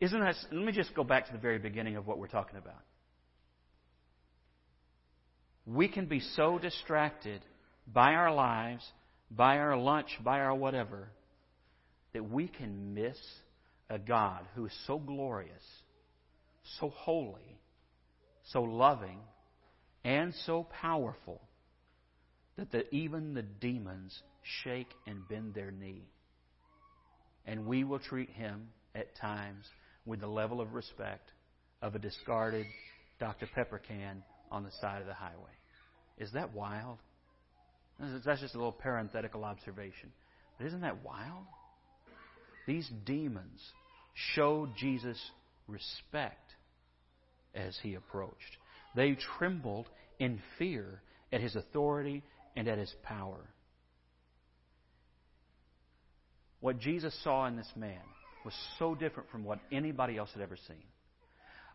Isn't 0.00 0.20
that, 0.20 0.34
let 0.52 0.64
me 0.64 0.72
just 0.72 0.94
go 0.94 1.04
back 1.04 1.26
to 1.26 1.32
the 1.32 1.38
very 1.38 1.58
beginning 1.58 1.96
of 1.96 2.06
what 2.06 2.18
we're 2.18 2.28
talking 2.28 2.58
about. 2.58 2.82
We 5.66 5.88
can 5.88 6.06
be 6.06 6.20
so 6.20 6.58
distracted 6.58 7.42
by 7.86 8.14
our 8.14 8.34
lives, 8.34 8.84
by 9.30 9.58
our 9.58 9.76
lunch, 9.76 10.08
by 10.24 10.40
our 10.40 10.54
whatever, 10.54 11.08
that 12.12 12.28
we 12.28 12.48
can 12.48 12.94
miss 12.94 13.18
a 13.88 13.98
God 13.98 14.44
who 14.54 14.66
is 14.66 14.72
so 14.86 14.98
glorious, 14.98 15.62
so 16.78 16.88
holy, 16.88 17.58
so 18.52 18.62
loving, 18.62 19.18
and 20.02 20.34
so 20.46 20.66
powerful 20.80 21.40
that 22.56 22.72
the, 22.72 22.92
even 22.94 23.34
the 23.34 23.42
demons 23.42 24.22
shake 24.62 24.90
and 25.06 25.26
bend 25.28 25.54
their 25.54 25.70
knee. 25.70 26.08
And 27.46 27.66
we 27.66 27.84
will 27.84 27.98
treat 27.98 28.30
him 28.30 28.68
at 28.94 29.16
times 29.16 29.64
with 30.06 30.20
the 30.20 30.26
level 30.26 30.60
of 30.60 30.74
respect 30.74 31.30
of 31.82 31.94
a 31.94 31.98
discarded 31.98 32.66
Dr. 33.18 33.48
Pepper 33.54 33.78
can 33.78 34.22
on 34.50 34.64
the 34.64 34.70
side 34.80 35.00
of 35.00 35.06
the 35.06 35.14
highway. 35.14 35.52
Is 36.18 36.32
that 36.32 36.54
wild? 36.54 36.98
That's 37.98 38.40
just 38.40 38.54
a 38.54 38.58
little 38.58 38.72
parenthetical 38.72 39.44
observation. 39.44 40.10
But 40.58 40.66
isn't 40.68 40.80
that 40.80 41.04
wild? 41.04 41.44
These 42.66 42.90
demons 43.04 43.60
showed 44.34 44.76
Jesus 44.76 45.18
respect 45.66 46.52
as 47.54 47.78
he 47.82 47.94
approached. 47.94 48.56
They 48.94 49.16
trembled 49.38 49.86
in 50.18 50.40
fear 50.58 51.02
at 51.32 51.40
his 51.40 51.56
authority 51.56 52.22
and 52.56 52.68
at 52.68 52.78
his 52.78 52.92
power. 53.02 53.48
What 56.60 56.78
Jesus 56.78 57.14
saw 57.24 57.46
in 57.46 57.56
this 57.56 57.70
man 57.76 58.00
was 58.44 58.54
so 58.78 58.94
different 58.94 59.30
from 59.30 59.44
what 59.44 59.58
anybody 59.72 60.16
else 60.16 60.30
had 60.32 60.42
ever 60.42 60.56
seen. 60.68 60.82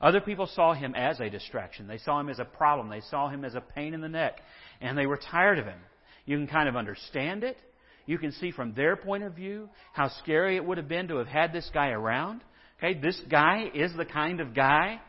Other 0.01 0.21
people 0.21 0.47
saw 0.47 0.73
him 0.73 0.93
as 0.93 1.19
a 1.19 1.29
distraction. 1.29 1.87
They 1.87 1.97
saw 1.97 2.19
him 2.19 2.29
as 2.29 2.39
a 2.39 2.45
problem. 2.45 2.89
They 2.89 3.01
saw 3.09 3.29
him 3.29 3.45
as 3.45 3.55
a 3.55 3.61
pain 3.61 3.93
in 3.93 4.01
the 4.01 4.09
neck. 4.09 4.39
And 4.81 4.97
they 4.97 5.05
were 5.05 5.17
tired 5.17 5.57
of 5.57 5.65
him. 5.65 5.79
You 6.25 6.37
can 6.37 6.47
kind 6.47 6.67
of 6.67 6.75
understand 6.75 7.43
it. 7.43 7.57
You 8.05 8.17
can 8.17 8.31
see 8.33 8.51
from 8.51 8.73
their 8.73 8.95
point 8.95 9.23
of 9.23 9.33
view 9.33 9.69
how 9.93 10.09
scary 10.21 10.57
it 10.57 10.65
would 10.65 10.77
have 10.77 10.87
been 10.87 11.07
to 11.07 11.17
have 11.17 11.27
had 11.27 11.53
this 11.53 11.69
guy 11.73 11.89
around. 11.89 12.43
Okay, 12.77 12.99
this 12.99 13.19
guy 13.29 13.71
is 13.73 13.95
the 13.95 14.05
kind 14.05 14.41
of 14.41 14.53
guy 14.53 14.99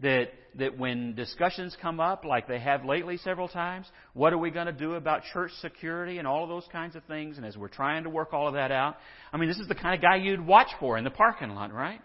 that 0.00 0.28
that 0.58 0.78
when 0.78 1.14
discussions 1.14 1.76
come 1.80 2.00
up, 2.00 2.24
like 2.24 2.48
they 2.48 2.58
have 2.58 2.84
lately 2.84 3.18
several 3.18 3.48
times, 3.48 3.86
what 4.14 4.32
are 4.32 4.38
we 4.38 4.50
going 4.50 4.66
to 4.66 4.72
do 4.72 4.94
about 4.94 5.22
church 5.32 5.50
security 5.60 6.18
and 6.18 6.26
all 6.26 6.42
of 6.42 6.48
those 6.48 6.66
kinds 6.72 6.96
of 6.96 7.04
things? 7.04 7.36
And 7.36 7.46
as 7.46 7.56
we're 7.56 7.68
trying 7.68 8.04
to 8.04 8.10
work 8.10 8.32
all 8.32 8.48
of 8.48 8.54
that 8.54 8.72
out, 8.72 8.96
I 9.32 9.36
mean, 9.36 9.48
this 9.48 9.58
is 9.58 9.68
the 9.68 9.74
kind 9.74 9.94
of 9.94 10.00
guy 10.00 10.16
you'd 10.16 10.44
watch 10.44 10.68
for 10.80 10.96
in 10.96 11.04
the 11.04 11.10
parking 11.10 11.50
lot, 11.50 11.72
right? 11.72 12.00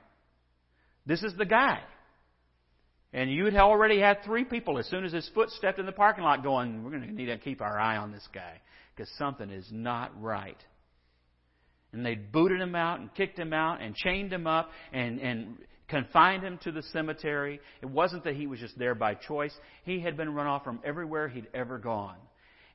This 1.06 1.24
is 1.24 1.34
the 1.38 1.46
guy. 1.46 1.80
And 3.14 3.32
you 3.32 3.44
would 3.44 3.56
already 3.56 4.00
had 4.00 4.24
three 4.24 4.46
people 4.46 4.78
as 4.78 4.88
soon 4.88 5.04
as 5.04 5.12
his 5.12 5.30
foot 5.34 5.50
stepped 5.52 5.80
in 5.80 5.86
the 5.86 5.92
parking 5.92 6.24
lot 6.24 6.44
going, 6.44 6.84
we're 6.84 6.92
going 6.92 7.04
to 7.04 7.12
need 7.12 7.26
to 7.26 7.38
keep 7.38 7.62
our 7.62 7.78
eye 7.78 7.98
on 7.98 8.12
this 8.12 8.28
guy 8.34 8.62
because 8.96 9.12
something 9.18 9.50
is 9.50 9.68
not 9.72 10.12
right. 10.22 10.58
And 11.94 12.06
they 12.06 12.16
booted 12.16 12.62
him 12.62 12.74
out 12.74 13.02
and 13.02 13.14
kicked 13.14 13.38
him 13.38 13.52
out 13.52 13.82
and 13.82 13.96
chained 13.96 14.32
him 14.32 14.48
up 14.48 14.70
and, 14.94 15.20
and 15.20 15.58
confined 15.92 16.42
him 16.42 16.58
to 16.64 16.72
the 16.72 16.82
cemetery. 16.94 17.60
It 17.82 17.86
wasn't 17.86 18.24
that 18.24 18.36
he 18.36 18.48
was 18.48 18.60
just 18.60 18.80
there 18.80 18.96
by 18.96 19.14
choice. 19.14 19.54
He 19.84 20.00
had 20.00 20.18
been 20.18 20.34
run 20.34 20.48
off 20.48 20.64
from 20.64 20.80
everywhere 20.84 21.28
he'd 21.28 21.48
ever 21.54 21.78
gone. 21.78 22.18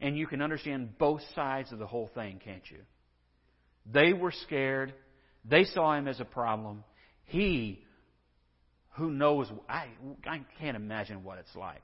And 0.00 0.16
you 0.16 0.26
can 0.26 0.42
understand 0.42 0.98
both 0.98 1.22
sides 1.34 1.72
of 1.72 1.78
the 1.78 1.86
whole 1.86 2.10
thing, 2.14 2.40
can't 2.44 2.62
you? 2.70 2.78
They 3.90 4.12
were 4.12 4.32
scared. 4.32 4.92
They 5.44 5.64
saw 5.64 5.96
him 5.96 6.06
as 6.06 6.20
a 6.20 6.24
problem. 6.24 6.84
He, 7.24 7.82
who 8.96 9.10
knows, 9.10 9.50
I, 9.68 9.86
I 10.26 10.42
can't 10.60 10.76
imagine 10.76 11.24
what 11.24 11.38
it's 11.38 11.56
like 11.56 11.82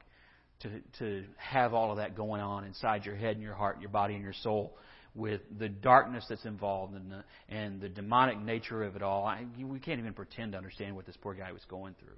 to, 0.60 0.70
to 0.98 1.24
have 1.36 1.72
all 1.72 1.90
of 1.90 1.96
that 1.96 2.14
going 2.14 2.42
on 2.42 2.64
inside 2.64 3.06
your 3.06 3.16
head 3.16 3.36
and 3.36 3.42
your 3.42 3.54
heart, 3.54 3.76
and 3.76 3.82
your 3.82 3.90
body 3.90 4.14
and 4.14 4.22
your 4.22 4.34
soul 4.34 4.76
with 5.14 5.40
the 5.58 5.68
darkness 5.68 6.24
that's 6.28 6.44
involved 6.44 6.94
and 6.94 7.10
the, 7.10 7.24
and 7.48 7.80
the 7.80 7.88
demonic 7.88 8.40
nature 8.40 8.82
of 8.82 8.96
it 8.96 9.02
all. 9.02 9.26
I, 9.26 9.44
we 9.58 9.78
can't 9.78 9.98
even 9.98 10.14
pretend 10.14 10.52
to 10.52 10.58
understand 10.58 10.96
what 10.96 11.06
this 11.06 11.16
poor 11.20 11.34
guy 11.34 11.52
was 11.52 11.64
going 11.68 11.94
through. 12.00 12.16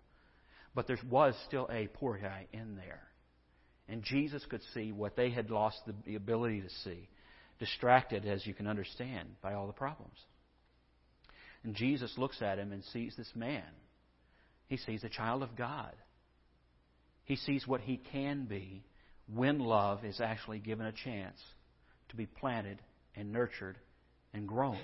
But 0.75 0.87
there 0.87 0.99
was 1.09 1.35
still 1.47 1.69
a 1.71 1.89
poor 1.89 2.19
guy 2.19 2.47
in 2.53 2.77
there. 2.77 3.03
And 3.89 4.03
Jesus 4.03 4.45
could 4.49 4.63
see 4.73 4.93
what 4.93 5.17
they 5.17 5.31
had 5.31 5.51
lost 5.51 5.79
the, 5.87 5.95
the 6.07 6.15
ability 6.15 6.63
to 6.63 6.71
see, 6.85 7.09
distracted, 7.59 8.27
as 8.27 8.47
you 8.47 8.55
can 8.55 8.67
understand, 8.67 9.29
by 9.43 9.55
all 9.55 9.67
the 9.67 9.73
problems. 9.73 10.19
And 11.65 11.75
Jesus 11.75 12.13
looks 12.17 12.41
at 12.43 12.59
him 12.59 12.73
and 12.73 12.83
sees 12.93 13.15
this 13.17 13.31
man. 13.35 13.65
He 14.69 14.77
sees 14.77 15.05
a 15.05 15.09
child 15.09 15.43
of 15.43 15.57
God. 15.57 15.93
He 17.25 17.37
sees 17.37 17.67
what 17.67 17.81
he 17.81 17.97
can 17.97 18.45
be 18.45 18.85
when 19.33 19.59
love 19.59 20.05
is 20.05 20.21
actually 20.21 20.59
given 20.59 20.87
a 20.87 20.93
chance 20.93 21.39
to 22.11 22.17
be 22.17 22.27
planted 22.27 22.81
and 23.15 23.33
nurtured 23.33 23.79
and 24.33 24.47
grown. 24.47 24.79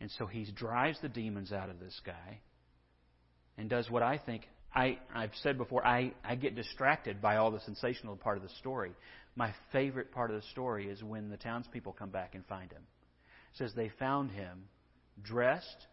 And 0.00 0.10
so 0.18 0.26
he 0.26 0.44
drives 0.52 0.98
the 1.00 1.08
demons 1.08 1.52
out 1.52 1.70
of 1.70 1.78
this 1.78 1.98
guy 2.04 2.40
and 3.56 3.70
does 3.70 3.88
what 3.90 4.02
I 4.02 4.18
think 4.18 4.42
I, 4.74 4.98
I've 5.14 5.34
said 5.42 5.58
before, 5.58 5.86
I, 5.86 6.12
I 6.24 6.34
get 6.34 6.56
distracted 6.56 7.20
by 7.20 7.36
all 7.36 7.50
the 7.50 7.60
sensational 7.60 8.16
part 8.16 8.38
of 8.38 8.42
the 8.42 8.48
story. 8.60 8.92
My 9.36 9.54
favorite 9.70 10.12
part 10.12 10.30
of 10.30 10.36
the 10.40 10.46
story 10.48 10.88
is 10.88 11.02
when 11.02 11.28
the 11.28 11.36
townspeople 11.36 11.92
come 11.92 12.10
back 12.10 12.34
and 12.34 12.44
find 12.46 12.72
him. 12.72 12.82
It 13.52 13.58
says 13.58 13.72
they 13.74 13.90
found 13.98 14.30
him 14.30 14.64
dressed 15.22 15.86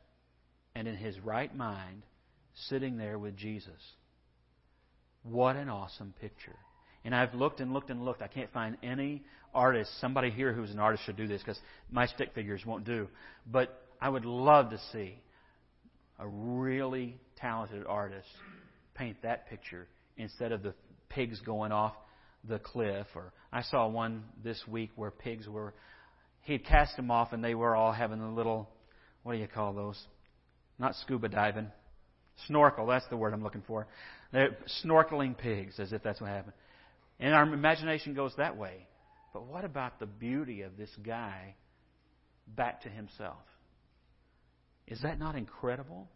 and 0.75 0.87
in 0.87 0.95
his 0.95 1.19
right 1.19 1.53
mind, 1.55 2.03
sitting 2.67 2.97
there 2.97 3.19
with 3.19 3.35
Jesus. 3.35 3.81
What 5.23 5.55
an 5.55 5.67
awesome 5.67 6.13
picture. 6.21 6.55
And 7.05 7.15
I've 7.15 7.33
looked 7.33 7.59
and 7.59 7.73
looked 7.73 7.89
and 7.89 8.03
looked. 8.03 8.21
I 8.21 8.27
can't 8.27 8.51
find 8.51 8.77
any 8.83 9.23
artist, 9.53 9.89
somebody 9.99 10.29
here 10.29 10.53
who's 10.53 10.71
an 10.71 10.79
artist 10.79 11.05
should 11.05 11.17
do 11.17 11.27
this 11.27 11.41
because 11.41 11.59
my 11.91 12.05
stick 12.05 12.33
figures 12.35 12.65
won't 12.65 12.85
do. 12.85 13.07
But 13.51 13.81
I 14.01 14.09
would 14.09 14.25
love 14.25 14.69
to 14.71 14.79
see 14.91 15.15
a 16.19 16.27
really 16.27 17.17
talented 17.37 17.85
artist 17.87 18.27
paint 18.95 19.17
that 19.23 19.47
picture 19.49 19.87
instead 20.17 20.51
of 20.51 20.61
the 20.61 20.73
pigs 21.07 21.39
going 21.41 21.71
off 21.71 21.93
the 22.47 22.59
cliff. 22.59 23.07
Or 23.15 23.31
I 23.51 23.61
saw 23.63 23.87
one 23.87 24.23
this 24.43 24.61
week 24.67 24.91
where 24.95 25.11
pigs 25.11 25.47
were, 25.47 25.73
he'd 26.41 26.65
cast 26.65 26.95
them 26.95 27.09
off 27.09 27.33
and 27.33 27.43
they 27.43 27.55
were 27.55 27.75
all 27.75 27.91
having 27.93 28.19
a 28.19 28.33
little, 28.33 28.69
what 29.23 29.33
do 29.33 29.39
you 29.39 29.47
call 29.47 29.73
those? 29.73 29.99
Not 30.77 30.95
scuba 30.95 31.29
diving. 31.29 31.67
Snorkel, 32.47 32.87
that's 32.87 33.07
the 33.09 33.17
word 33.17 33.33
I'm 33.33 33.43
looking 33.43 33.63
for. 33.67 33.87
They're 34.31 34.55
snorkeling 34.83 35.37
pigs, 35.37 35.79
as 35.79 35.91
if 35.91 36.03
that's 36.03 36.21
what 36.21 36.29
happened. 36.29 36.53
And 37.19 37.33
our 37.33 37.43
imagination 37.43 38.13
goes 38.13 38.33
that 38.37 38.57
way. 38.57 38.87
But 39.33 39.45
what 39.45 39.65
about 39.65 39.99
the 39.99 40.05
beauty 40.05 40.61
of 40.61 40.77
this 40.77 40.89
guy 41.05 41.55
back 42.47 42.81
to 42.83 42.89
himself? 42.89 43.37
Is 44.87 45.01
that 45.01 45.19
not 45.19 45.35
incredible? 45.35 46.07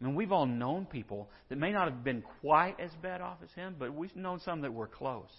I 0.00 0.04
mean, 0.04 0.14
we've 0.14 0.32
all 0.32 0.46
known 0.46 0.86
people 0.86 1.30
that 1.48 1.58
may 1.58 1.72
not 1.72 1.90
have 1.90 2.04
been 2.04 2.22
quite 2.40 2.78
as 2.80 2.90
bad 3.02 3.20
off 3.20 3.38
as 3.42 3.50
him, 3.52 3.76
but 3.78 3.94
we've 3.94 4.14
known 4.14 4.40
some 4.40 4.62
that 4.62 4.72
were 4.72 4.86
close. 4.86 5.30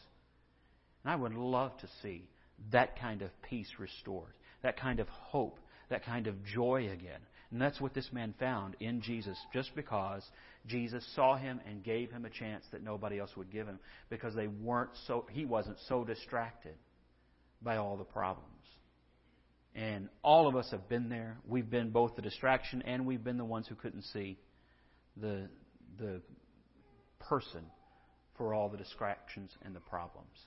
And 1.04 1.14
I 1.14 1.16
would 1.16 1.34
love 1.34 1.78
to 1.78 1.88
see 2.02 2.28
that 2.72 3.00
kind 3.00 3.22
of 3.22 3.30
peace 3.44 3.70
restored. 3.80 4.34
that 4.64 4.80
kind 4.80 5.00
of 5.00 5.08
hope, 5.10 5.60
that 5.90 6.04
kind 6.04 6.28
of 6.28 6.44
joy 6.44 6.90
again. 6.92 7.22
And 7.52 7.62
that's 7.62 7.80
what 7.80 7.94
this 7.94 8.10
man 8.12 8.34
found 8.40 8.76
in 8.80 9.02
Jesus, 9.02 9.38
just 9.54 9.74
because 9.74 10.22
Jesus 10.66 11.06
saw 11.16 11.38
him 11.38 11.62
and 11.66 11.84
gave 11.84 12.12
him 12.12 12.26
a 12.26 12.30
chance 12.30 12.66
that 12.72 12.84
nobody 12.84 13.20
else 13.20 13.32
would 13.38 13.52
give 13.52 13.68
him, 13.68 13.80
because 14.10 14.36
they 14.36 14.48
weren't 14.48 14.90
so 15.06 15.26
he 15.32 15.46
wasn't 15.46 15.78
so 15.88 16.04
distracted 16.04 16.76
by 17.62 17.78
all 17.78 17.96
the 17.96 18.04
problems. 18.04 18.52
And 19.76 20.10
all 20.24 20.48
of 20.48 20.56
us 20.56 20.70
have 20.72 20.90
been 20.90 21.08
there. 21.08 21.38
We've 21.48 21.70
been 21.70 21.92
both 21.92 22.16
the 22.16 22.22
distraction 22.22 22.82
and 22.82 23.06
we've 23.06 23.24
been 23.24 23.38
the 23.38 23.46
ones 23.46 23.68
who 23.68 23.76
couldn't 23.76 24.04
see 24.04 24.38
the 25.16 25.48
the 25.98 26.22
person 27.20 27.64
for 28.38 28.54
all 28.54 28.70
the 28.70 28.78
distractions 28.78 29.52
and 29.64 29.76
the 29.76 29.80
problems. 29.80 30.46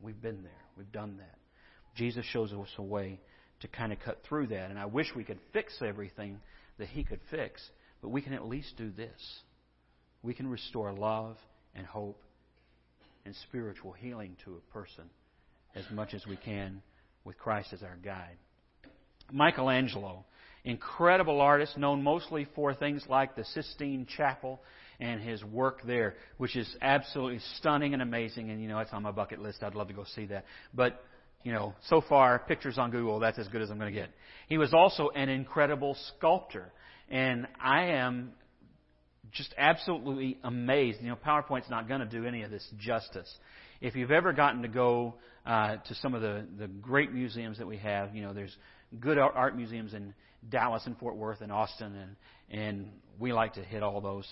We've 0.00 0.20
been 0.20 0.42
there. 0.42 0.52
We've 0.76 0.92
done 0.92 1.16
that. 1.18 1.38
Jesus 1.94 2.24
shows 2.26 2.52
us 2.52 2.68
a 2.76 2.82
way 2.82 3.20
to 3.60 3.68
kind 3.68 3.92
of 3.92 4.00
cut 4.00 4.20
through 4.28 4.48
that. 4.48 4.70
And 4.70 4.78
I 4.78 4.86
wish 4.86 5.08
we 5.14 5.24
could 5.24 5.38
fix 5.52 5.74
everything 5.80 6.40
that 6.78 6.88
He 6.88 7.04
could 7.04 7.20
fix, 7.30 7.62
but 8.02 8.08
we 8.08 8.20
can 8.20 8.32
at 8.32 8.46
least 8.46 8.76
do 8.76 8.90
this. 8.90 9.40
We 10.22 10.34
can 10.34 10.46
restore 10.48 10.92
love 10.92 11.36
and 11.74 11.86
hope 11.86 12.22
and 13.24 13.34
spiritual 13.48 13.92
healing 13.92 14.36
to 14.44 14.56
a 14.56 14.72
person 14.72 15.04
as 15.74 15.84
much 15.90 16.14
as 16.14 16.26
we 16.26 16.36
can 16.36 16.82
with 17.24 17.38
Christ 17.38 17.72
as 17.72 17.82
our 17.82 17.96
guide. 18.02 18.36
Michelangelo, 19.32 20.24
incredible 20.64 21.40
artist, 21.40 21.76
known 21.78 22.02
mostly 22.02 22.46
for 22.54 22.74
things 22.74 23.02
like 23.08 23.36
the 23.36 23.44
Sistine 23.44 24.06
Chapel 24.16 24.60
and 25.00 25.20
his 25.20 25.42
work 25.44 25.80
there, 25.86 26.14
which 26.36 26.56
is 26.56 26.68
absolutely 26.80 27.40
stunning 27.56 27.94
and 27.94 28.02
amazing. 28.02 28.50
And, 28.50 28.62
you 28.62 28.68
know, 28.68 28.78
it's 28.78 28.92
on 28.92 29.02
my 29.02 29.10
bucket 29.10 29.40
list. 29.40 29.62
I'd 29.62 29.74
love 29.74 29.88
to 29.88 29.94
go 29.94 30.04
see 30.14 30.26
that. 30.26 30.44
But 30.72 31.02
you 31.44 31.52
know, 31.52 31.74
so 31.88 32.02
far, 32.08 32.38
pictures 32.40 32.78
on 32.78 32.90
Google, 32.90 33.20
that's 33.20 33.38
as 33.38 33.46
good 33.48 33.62
as 33.62 33.70
I'm 33.70 33.78
going 33.78 33.92
to 33.92 33.98
get. 33.98 34.10
He 34.48 34.58
was 34.58 34.74
also 34.74 35.10
an 35.10 35.28
incredible 35.28 35.96
sculptor. 36.16 36.72
And 37.08 37.46
I 37.60 37.84
am 37.88 38.32
just 39.30 39.54
absolutely 39.58 40.38
amazed. 40.42 41.00
You 41.02 41.08
know, 41.08 41.18
PowerPoint's 41.24 41.68
not 41.68 41.86
going 41.86 42.00
to 42.00 42.06
do 42.06 42.24
any 42.24 42.42
of 42.42 42.50
this 42.50 42.66
justice. 42.78 43.32
If 43.80 43.94
you've 43.94 44.10
ever 44.10 44.32
gotten 44.32 44.62
to 44.62 44.68
go 44.68 45.14
uh, 45.44 45.76
to 45.76 45.94
some 45.96 46.14
of 46.14 46.22
the, 46.22 46.46
the 46.58 46.66
great 46.66 47.12
museums 47.12 47.58
that 47.58 47.66
we 47.66 47.76
have, 47.76 48.14
you 48.14 48.22
know, 48.22 48.32
there's 48.32 48.56
good 48.98 49.18
art 49.18 49.56
museums 49.56 49.92
in 49.92 50.14
Dallas 50.48 50.82
and 50.86 50.96
Fort 50.98 51.16
Worth 51.16 51.42
and 51.42 51.52
Austin, 51.52 51.94
and, 51.94 52.60
and 52.60 52.90
we 53.18 53.32
like 53.32 53.54
to 53.54 53.62
hit 53.62 53.82
all 53.82 54.00
those. 54.00 54.26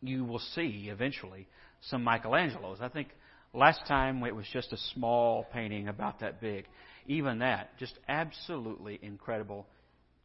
You 0.00 0.24
will 0.24 0.40
see 0.54 0.88
eventually 0.90 1.46
some 1.82 2.04
Michelangelos. 2.04 2.80
I 2.80 2.88
think 2.88 3.08
Last 3.54 3.86
time 3.86 4.22
it 4.24 4.34
was 4.34 4.46
just 4.52 4.72
a 4.72 4.78
small 4.94 5.46
painting 5.52 5.88
about 5.88 6.20
that 6.20 6.40
big. 6.40 6.66
Even 7.06 7.40
that, 7.40 7.76
just 7.78 7.98
absolutely 8.08 8.98
incredible, 9.02 9.66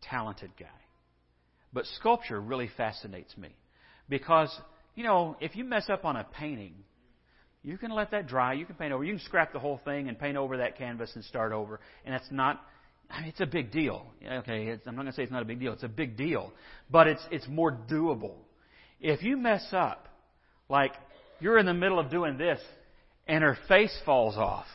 talented 0.01 0.51
guy. 0.59 0.67
But 1.73 1.85
sculpture 1.97 2.39
really 2.39 2.69
fascinates 2.77 3.35
me 3.37 3.49
because, 4.07 4.55
you 4.95 5.03
know, 5.03 5.35
if 5.41 5.55
you 5.55 5.65
mess 5.65 5.89
up 5.89 6.05
on 6.05 6.15
a 6.15 6.23
painting, 6.23 6.73
you 7.63 7.77
can 7.77 7.91
let 7.91 8.11
that 8.11 8.27
dry. 8.27 8.53
You 8.53 8.65
can 8.65 8.75
paint 8.75 8.93
over. 8.93 9.03
You 9.03 9.13
can 9.13 9.21
scrap 9.25 9.51
the 9.51 9.59
whole 9.59 9.81
thing 9.83 10.07
and 10.07 10.17
paint 10.17 10.37
over 10.37 10.57
that 10.57 10.77
canvas 10.77 11.11
and 11.15 11.23
start 11.25 11.51
over. 11.51 11.81
And 12.05 12.15
it's 12.15 12.31
not. 12.31 12.61
I 13.09 13.21
mean, 13.21 13.29
it's 13.29 13.41
a 13.41 13.45
big 13.45 13.71
deal. 13.71 14.05
Okay, 14.25 14.71
I'm 14.71 14.95
not 14.95 14.95
going 14.95 15.07
to 15.07 15.13
say 15.13 15.23
it's 15.23 15.31
not 15.31 15.41
a 15.41 15.45
big 15.45 15.59
deal. 15.59 15.73
It's 15.73 15.83
a 15.83 15.89
big 15.89 16.15
deal, 16.15 16.53
but 16.89 17.07
it's 17.07 17.21
it's 17.29 17.47
more 17.47 17.71
doable. 17.71 18.35
If 19.01 19.21
you 19.21 19.35
mess 19.35 19.67
up, 19.73 20.07
like 20.69 20.93
you're 21.41 21.57
in 21.57 21.65
the 21.65 21.73
middle 21.73 21.99
of 21.99 22.09
doing 22.09 22.37
this 22.37 22.59
and 23.27 23.43
her 23.43 23.57
face 23.67 23.95
falls 24.05 24.37
off. 24.37 24.65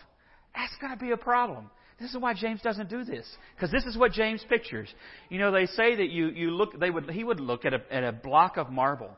That's 0.54 0.74
going 0.80 0.92
to 0.92 0.98
be 0.98 1.12
a 1.12 1.16
problem. 1.16 1.70
This 2.00 2.10
is 2.10 2.18
why 2.18 2.34
James 2.34 2.60
doesn't 2.62 2.90
do 2.90 3.04
this. 3.04 3.26
Because 3.54 3.70
this 3.70 3.84
is 3.84 3.96
what 3.96 4.12
James 4.12 4.44
pictures. 4.48 4.88
You 5.28 5.38
know, 5.38 5.52
they 5.52 5.66
say 5.66 5.96
that 5.96 6.08
you, 6.08 6.28
you 6.28 6.50
look, 6.50 6.78
they 6.78 6.90
would, 6.90 7.10
he 7.10 7.24
would 7.24 7.40
look 7.40 7.64
at 7.64 7.74
a, 7.74 7.80
at 7.90 8.02
a 8.02 8.12
block 8.12 8.56
of 8.56 8.70
marble 8.70 9.16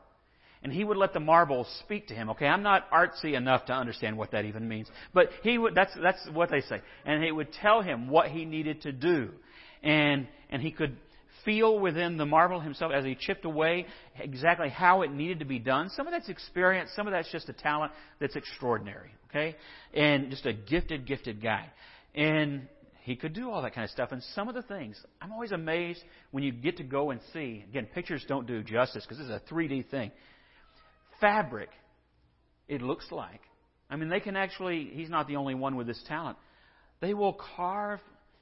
and 0.65 0.73
he 0.73 0.83
would 0.83 0.97
let 0.97 1.13
the 1.13 1.19
marble 1.19 1.67
speak 1.81 2.07
to 2.07 2.15
him. 2.15 2.31
Okay, 2.31 2.47
I'm 2.47 2.63
not 2.63 2.89
artsy 2.89 3.35
enough 3.35 3.65
to 3.65 3.73
understand 3.73 4.17
what 4.17 4.31
that 4.31 4.45
even 4.45 4.67
means, 4.67 4.87
but 5.13 5.29
he 5.43 5.59
would. 5.59 5.75
That's 5.75 5.91
that's 6.01 6.27
what 6.33 6.49
they 6.49 6.61
say, 6.61 6.81
and 7.05 7.23
he 7.23 7.31
would 7.31 7.53
tell 7.53 7.83
him 7.83 8.09
what 8.09 8.29
he 8.29 8.45
needed 8.45 8.81
to 8.81 8.91
do, 8.91 9.29
and 9.83 10.27
and 10.49 10.63
he 10.63 10.71
could 10.71 10.97
feel 11.45 11.79
within 11.79 12.17
the 12.17 12.25
marble 12.25 12.59
himself 12.59 12.91
as 12.91 13.05
he 13.05 13.15
chipped 13.15 13.45
away 13.45 13.85
exactly 14.19 14.69
how 14.69 15.03
it 15.03 15.11
needed 15.11 15.39
to 15.39 15.45
be 15.45 15.59
done. 15.59 15.89
Some 15.89 16.07
of 16.07 16.11
that's 16.11 16.27
experience, 16.27 16.89
some 16.95 17.07
of 17.07 17.13
that's 17.13 17.31
just 17.31 17.47
a 17.47 17.53
talent 17.53 17.93
that's 18.19 18.35
extraordinary, 18.35 19.11
okay? 19.29 19.55
And 19.93 20.31
just 20.31 20.45
a 20.45 20.53
gifted, 20.53 21.05
gifted 21.05 21.41
guy. 21.41 21.69
And 22.13 22.67
he 23.03 23.15
could 23.15 23.33
do 23.33 23.51
all 23.51 23.61
that 23.61 23.75
kind 23.75 23.85
of 23.85 23.91
stuff. 23.91 24.11
And 24.11 24.23
some 24.33 24.49
of 24.49 24.55
the 24.55 24.63
things, 24.63 24.99
I'm 25.21 25.31
always 25.31 25.51
amazed 25.51 26.01
when 26.31 26.43
you 26.43 26.51
get 26.51 26.77
to 26.77 26.83
go 26.83 27.11
and 27.11 27.21
see. 27.33 27.63
Again, 27.69 27.87
pictures 27.93 28.25
don't 28.27 28.47
do 28.47 28.63
justice 28.63 29.05
because 29.05 29.19
this 29.19 29.27
is 29.27 29.31
a 29.31 29.53
3D 29.53 29.89
thing. 29.89 30.11
Fabric, 31.21 31.69
it 32.67 32.81
looks 32.81 33.11
like. 33.11 33.41
I 33.89 33.95
mean, 33.95 34.09
they 34.09 34.19
can 34.19 34.35
actually, 34.35 34.89
he's 34.91 35.09
not 35.09 35.27
the 35.27 35.35
only 35.35 35.53
one 35.53 35.75
with 35.75 35.85
this 35.85 36.03
talent. 36.07 36.37
They 36.99 37.13
will 37.13 37.37
carve, 37.55 37.99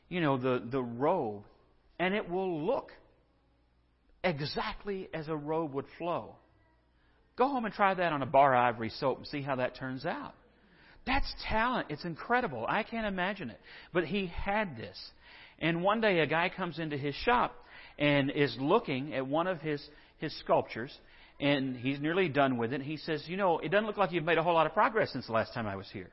you 0.08 0.22
know, 0.22 0.38
the, 0.38 0.64
the 0.66 0.82
robe 0.82 1.44
and 2.00 2.14
it 2.14 2.30
will 2.30 2.66
look 2.66 2.92
exactly 4.24 5.10
as 5.14 5.28
a 5.28 5.36
robe 5.36 5.74
would 5.74 5.86
flow. 5.98 6.36
Go 7.36 7.48
home 7.48 7.66
and 7.66 7.74
try 7.74 7.94
that 7.94 8.14
on 8.14 8.22
a 8.22 8.28
bar 8.28 8.56
ivory 8.56 8.90
soap 8.90 9.18
and 9.20 9.28
see 9.28 9.42
how 9.42 9.56
that 9.56 9.76
turns 9.76 10.06
out. 10.06 10.34
That's 11.06 11.34
talent. 11.48 11.88
It's 11.90 12.06
incredible. 12.06 12.66
I 12.68 12.84
can't 12.84 13.08
imagine 13.08 13.50
it. 13.50 13.60
But 13.92 14.06
he 14.06 14.28
had 14.28 14.78
this. 14.78 14.98
And 15.60 15.84
one 15.84 16.02
day 16.02 16.20
a 16.20 16.28
guy 16.28 16.50
comes 16.56 16.80
into 16.80 16.98
his 16.98 17.16
shop 17.16 17.54
and 18.00 18.32
is 18.32 18.56
looking 18.60 19.14
at 19.14 19.28
one 19.28 19.48
of 19.48 19.60
his, 19.62 19.86
his 20.18 20.38
sculptures 20.40 20.96
and 21.40 21.76
he's 21.76 22.00
nearly 22.00 22.30
done 22.30 22.58
with 22.58 22.74
it. 22.74 22.82
He 22.82 22.98
says, 22.98 23.24
You 23.28 23.38
know, 23.38 23.60
it 23.60 23.70
doesn't 23.70 23.86
look 23.86 23.98
like 23.98 24.12
you've 24.12 24.24
made 24.24 24.38
a 24.38 24.44
whole 24.44 24.54
lot 24.54 24.68
of 24.68 24.74
progress 24.74 25.12
since 25.12 25.26
the 25.26 25.34
last 25.34 25.54
time 25.54 25.68
I 25.68 25.76
was 25.76 25.88
here. 25.92 26.10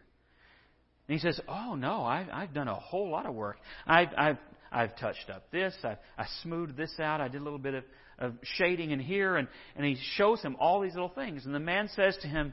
And 1.09 1.19
he 1.19 1.19
says, 1.19 1.39
Oh, 1.49 1.75
no, 1.75 2.05
I've, 2.05 2.29
I've 2.33 2.55
done 2.55 2.69
a 2.69 2.75
whole 2.75 3.11
lot 3.11 3.27
of 3.27 3.35
work. 3.35 3.59
I've, 3.87 4.09
I've 4.17 4.39
I've 4.73 4.97
touched 4.97 5.31
up 5.31 5.51
this. 5.51 5.75
I, 5.83 5.97
I 6.17 6.27
smoothed 6.43 6.77
this 6.77 6.95
out. 7.01 7.21
I 7.21 7.29
did 7.29 7.41
a 7.41 7.45
little 7.45 7.59
bit 7.59 7.75
of, 7.75 7.85
of 8.19 8.35
shading 8.43 8.91
in 8.91 9.01
here. 9.01 9.37
And, 9.37 9.49
and 9.77 9.85
he 9.85 9.97
shows 10.17 10.41
him 10.43 10.57
all 10.61 10.81
these 10.81 10.95
little 10.95 11.09
things. 11.09 11.45
And 11.45 11.55
the 11.55 11.61
man 11.61 11.89
says 11.95 12.17
to 12.23 12.29
him, 12.29 12.53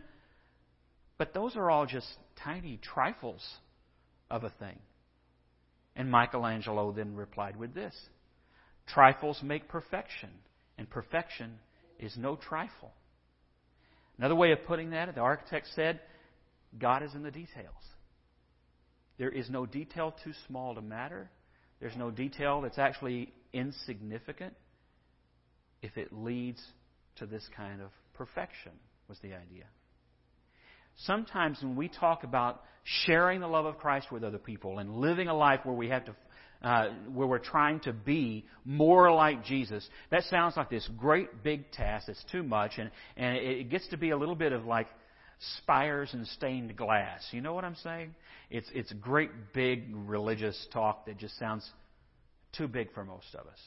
But 1.18 1.34
those 1.34 1.56
are 1.56 1.70
all 1.70 1.86
just 1.86 2.08
tiny 2.44 2.80
trifles 2.82 3.46
of 4.32 4.44
a 4.44 4.50
thing. 4.50 4.80
And 5.96 6.12
Michelangelo 6.12 6.92
then 6.92 7.16
replied 7.16 7.58
with 7.58 7.74
this 7.74 7.96
Trifles 8.88 9.40
make 9.44 9.68
perfection, 9.68 10.30
and 10.78 10.90
perfection 10.90 11.60
is 12.00 12.16
no 12.18 12.36
trifle. 12.36 12.94
Another 14.18 14.36
way 14.36 14.52
of 14.52 14.66
putting 14.66 14.92
that, 14.92 15.14
the 15.14 15.22
architect 15.22 15.68
said, 15.76 16.00
God 16.78 17.04
is 17.04 17.14
in 17.14 17.24
the 17.24 17.32
details. 17.32 17.74
There 19.18 19.30
is 19.30 19.50
no 19.50 19.66
detail 19.66 20.16
too 20.24 20.34
small 20.48 20.76
to 20.76 20.82
matter, 20.82 21.30
there's 21.80 21.96
no 21.96 22.12
detail 22.12 22.62
that's 22.62 22.78
actually 22.78 23.34
insignificant 23.54 24.54
if 25.82 25.98
it 25.98 26.12
leads 26.12 26.62
to 27.18 27.26
this 27.26 27.48
kind 27.56 27.82
of 27.82 27.90
perfection, 28.14 28.72
was 29.08 29.20
the 29.20 29.34
idea. 29.34 29.66
Sometimes 30.98 31.60
when 31.62 31.76
we 31.76 31.88
talk 31.88 32.24
about 32.24 32.64
sharing 32.84 33.40
the 33.40 33.48
love 33.48 33.66
of 33.66 33.78
Christ 33.78 34.12
with 34.12 34.24
other 34.24 34.40
people 34.40 34.80
and 34.80 34.96
living 34.96 35.28
a 35.28 35.36
life 35.36 35.60
where 35.64 35.76
we 35.76 35.90
have 35.90 36.06
to 36.06 36.16
uh, 36.64 36.90
where 37.14 37.28
we're 37.28 37.38
trying 37.38 37.80
to 37.82 37.94
be 37.94 38.44
more 38.66 39.12
like 39.12 39.46
Jesus, 39.46 39.88
that 40.10 40.24
sounds 40.24 40.58
like 40.58 40.72
this 40.72 40.90
great 40.98 41.44
big 41.44 41.72
task 41.72 42.08
that's 42.08 42.24
too 42.32 42.42
much, 42.42 42.80
and, 42.80 42.90
and 43.16 43.38
it 43.38 43.70
gets 43.70 43.88
to 43.90 43.98
be 43.98 44.10
a 44.10 44.18
little 44.18 44.34
bit 44.34 44.52
of 44.54 44.66
like 44.66 44.88
spires 45.62 46.10
and 46.14 46.26
stained 46.28 46.76
glass. 46.76 47.26
You 47.32 47.42
know 47.42 47.54
what 47.54 47.64
I'm 47.64 47.76
saying? 47.84 48.16
It's, 48.50 48.70
it's 48.74 48.92
great 48.94 49.30
big 49.54 49.90
religious 49.94 50.68
talk 50.74 51.06
that 51.06 51.18
just 51.18 51.38
sounds 51.38 51.70
too 52.54 52.68
big 52.68 52.94
for 52.94 53.04
most 53.04 53.28
of 53.34 53.46
us. 53.48 53.60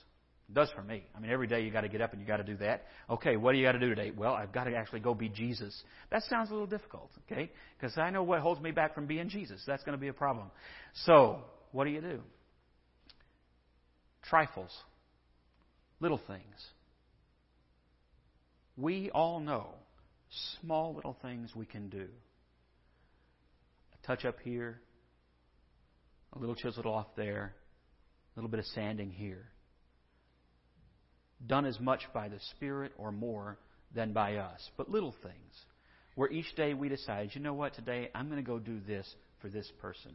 It 0.48 0.54
does 0.54 0.70
for 0.74 0.82
me. 0.82 1.04
I 1.14 1.20
mean, 1.20 1.30
every 1.30 1.46
day 1.46 1.62
you 1.62 1.70
got 1.70 1.82
to 1.82 1.88
get 1.88 2.00
up 2.00 2.12
and 2.12 2.20
you 2.20 2.26
got 2.26 2.38
to 2.38 2.44
do 2.44 2.56
that. 2.56 2.86
Okay, 3.08 3.36
what 3.36 3.52
do 3.52 3.58
you 3.58 3.64
got 3.64 3.72
to 3.72 3.78
do 3.78 3.90
today? 3.90 4.10
Well, 4.10 4.34
I've 4.34 4.52
got 4.52 4.64
to 4.64 4.74
actually 4.74 5.00
go 5.00 5.14
be 5.14 5.28
Jesus. 5.28 5.80
That 6.10 6.22
sounds 6.24 6.50
a 6.50 6.52
little 6.52 6.66
difficult, 6.66 7.10
okay? 7.30 7.52
Because 7.78 7.96
I 7.96 8.10
know 8.10 8.24
what 8.24 8.40
holds 8.40 8.60
me 8.60 8.72
back 8.72 8.94
from 8.94 9.06
being 9.06 9.28
Jesus. 9.28 9.62
That's 9.64 9.84
going 9.84 9.96
to 9.96 10.00
be 10.00 10.08
a 10.08 10.12
problem. 10.12 10.50
So, 11.04 11.38
what 11.70 11.84
do 11.84 11.90
you 11.90 12.00
do? 12.00 12.20
Trifles, 14.24 14.76
little 16.00 16.20
things. 16.26 16.42
We 18.76 19.10
all 19.10 19.38
know 19.38 19.68
small 20.60 20.94
little 20.94 21.16
things 21.22 21.54
we 21.54 21.66
can 21.66 21.88
do. 21.88 22.06
A 23.92 24.06
touch 24.06 24.24
up 24.24 24.36
here, 24.42 24.80
a 26.32 26.38
little 26.38 26.54
chiseled 26.54 26.86
off 26.86 27.06
there, 27.16 27.54
a 28.34 28.38
little 28.38 28.50
bit 28.50 28.60
of 28.60 28.66
sanding 28.66 29.10
here. 29.10 29.48
Done 31.46 31.64
as 31.64 31.80
much 31.80 32.02
by 32.12 32.28
the 32.28 32.38
Spirit 32.56 32.92
or 32.98 33.10
more 33.12 33.58
than 33.94 34.12
by 34.12 34.36
us, 34.36 34.60
but 34.76 34.90
little 34.90 35.14
things. 35.22 35.64
Where 36.14 36.30
each 36.30 36.54
day 36.54 36.74
we 36.74 36.88
decide, 36.88 37.30
you 37.32 37.40
know 37.40 37.54
what, 37.54 37.74
today 37.74 38.10
I'm 38.14 38.28
going 38.28 38.42
to 38.42 38.46
go 38.46 38.58
do 38.58 38.78
this 38.86 39.06
for 39.40 39.48
this 39.48 39.70
person. 39.80 40.12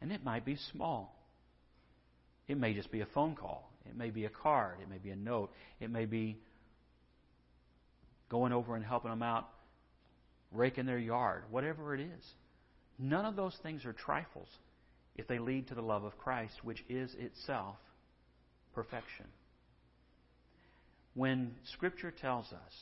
And 0.00 0.12
it 0.12 0.22
might 0.22 0.44
be 0.44 0.56
small. 0.72 1.16
It 2.46 2.58
may 2.58 2.74
just 2.74 2.92
be 2.92 3.00
a 3.00 3.06
phone 3.06 3.34
call. 3.34 3.72
It 3.86 3.96
may 3.96 4.10
be 4.10 4.26
a 4.26 4.30
card. 4.30 4.78
It 4.82 4.90
may 4.90 4.98
be 4.98 5.10
a 5.10 5.16
note. 5.16 5.50
It 5.80 5.90
may 5.90 6.04
be 6.04 6.38
going 8.28 8.52
over 8.52 8.76
and 8.76 8.84
helping 8.84 9.10
them 9.10 9.22
out, 9.22 9.48
raking 10.52 10.86
their 10.86 10.98
yard, 10.98 11.44
whatever 11.50 11.94
it 11.94 12.00
is. 12.00 12.24
None 12.98 13.24
of 13.24 13.36
those 13.36 13.56
things 13.62 13.84
are 13.84 13.92
trifles 13.92 14.48
if 15.16 15.26
they 15.28 15.38
lead 15.38 15.68
to 15.68 15.74
the 15.74 15.82
love 15.82 16.04
of 16.04 16.16
Christ, 16.18 16.54
which 16.62 16.84
is 16.88 17.14
itself 17.18 17.76
perfection. 18.74 19.26
When 21.14 21.54
Scripture 21.72 22.10
tells 22.10 22.46
us, 22.46 22.72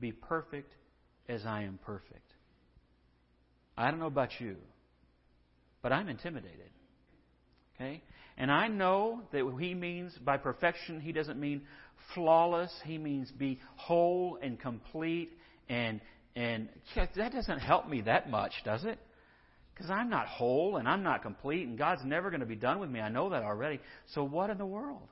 be 0.00 0.12
perfect 0.12 0.72
as 1.28 1.44
I 1.46 1.62
am 1.62 1.78
perfect, 1.84 2.32
I 3.76 3.90
don't 3.90 4.00
know 4.00 4.06
about 4.06 4.40
you, 4.40 4.56
but 5.82 5.92
I'm 5.92 6.08
intimidated. 6.08 6.70
Okay? 7.74 8.02
And 8.36 8.50
I 8.50 8.68
know 8.68 9.22
that 9.32 9.44
what 9.44 9.62
he 9.62 9.74
means 9.74 10.12
by 10.24 10.36
perfection, 10.36 11.00
he 11.00 11.12
doesn't 11.12 11.38
mean 11.38 11.62
flawless. 12.14 12.72
He 12.84 12.98
means 12.98 13.30
be 13.30 13.60
whole 13.76 14.38
and 14.42 14.58
complete. 14.58 15.30
And, 15.68 16.00
and 16.36 16.68
that 16.94 17.32
doesn't 17.32 17.60
help 17.60 17.88
me 17.88 18.02
that 18.02 18.30
much, 18.30 18.52
does 18.64 18.84
it? 18.84 18.98
Because 19.74 19.90
I'm 19.90 20.10
not 20.10 20.26
whole 20.26 20.76
and 20.76 20.88
I'm 20.88 21.02
not 21.02 21.22
complete, 21.22 21.66
and 21.66 21.78
God's 21.78 22.04
never 22.04 22.30
going 22.30 22.40
to 22.40 22.46
be 22.46 22.56
done 22.56 22.78
with 22.78 22.90
me. 22.90 23.00
I 23.00 23.08
know 23.08 23.30
that 23.30 23.42
already. 23.42 23.80
So 24.14 24.24
what 24.24 24.50
in 24.50 24.58
the 24.58 24.66
world? 24.66 25.08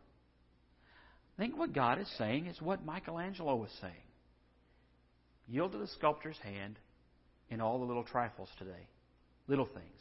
I 1.37 1.42
think 1.42 1.56
what 1.56 1.72
God 1.72 2.00
is 2.00 2.08
saying 2.18 2.46
is 2.46 2.61
what 2.61 2.85
Michelangelo 2.85 3.56
was 3.56 3.70
saying. 3.80 3.94
Yield 5.48 5.72
to 5.72 5.78
the 5.78 5.88
sculptor's 5.88 6.38
hand 6.38 6.78
in 7.50 7.61
all 7.61 7.78
the 7.78 7.85
little 7.85 8.04
trifles 8.04 8.48
today. 8.58 8.88
Little 9.48 9.66
things. 9.66 10.00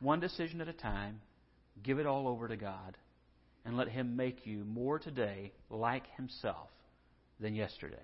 One 0.00 0.20
decision 0.20 0.60
at 0.60 0.68
a 0.68 0.72
time. 0.72 1.20
Give 1.82 1.98
it 1.98 2.06
all 2.06 2.26
over 2.28 2.48
to 2.48 2.56
God. 2.56 2.96
And 3.64 3.76
let 3.76 3.88
Him 3.88 4.16
make 4.16 4.46
you 4.46 4.64
more 4.64 4.98
today 4.98 5.52
like 5.70 6.04
Himself 6.16 6.68
than 7.40 7.54
yesterday. 7.54 7.96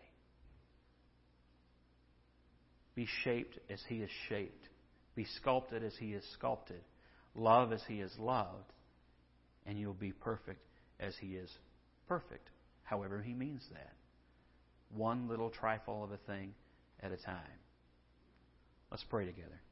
Be 3.01 3.09
shaped 3.25 3.59
as 3.71 3.81
He 3.89 4.03
is 4.03 4.11
shaped. 4.29 4.69
Be 5.15 5.25
sculpted 5.41 5.83
as 5.83 5.97
He 5.99 6.13
is 6.13 6.23
sculpted. 6.35 6.83
Love 7.35 7.73
as 7.73 7.81
He 7.89 8.03
is 8.03 8.13
loved. 8.19 8.75
And 9.65 9.79
you'll 9.79 9.95
be 9.95 10.13
perfect 10.13 10.61
as 11.01 11.15
He 11.19 11.29
is 11.29 11.49
perfect, 12.09 12.51
however 12.83 13.23
He 13.23 13.33
means 13.33 13.63
that. 13.73 13.95
One 14.95 15.31
little 15.31 15.49
trifle 15.49 16.05
of 16.05 16.13
a 16.13 16.19
thing 16.19 16.53
at 17.03 17.11
a 17.11 17.17
time. 17.17 17.59
Let's 18.91 19.05
pray 19.05 19.25
together. 19.25 19.63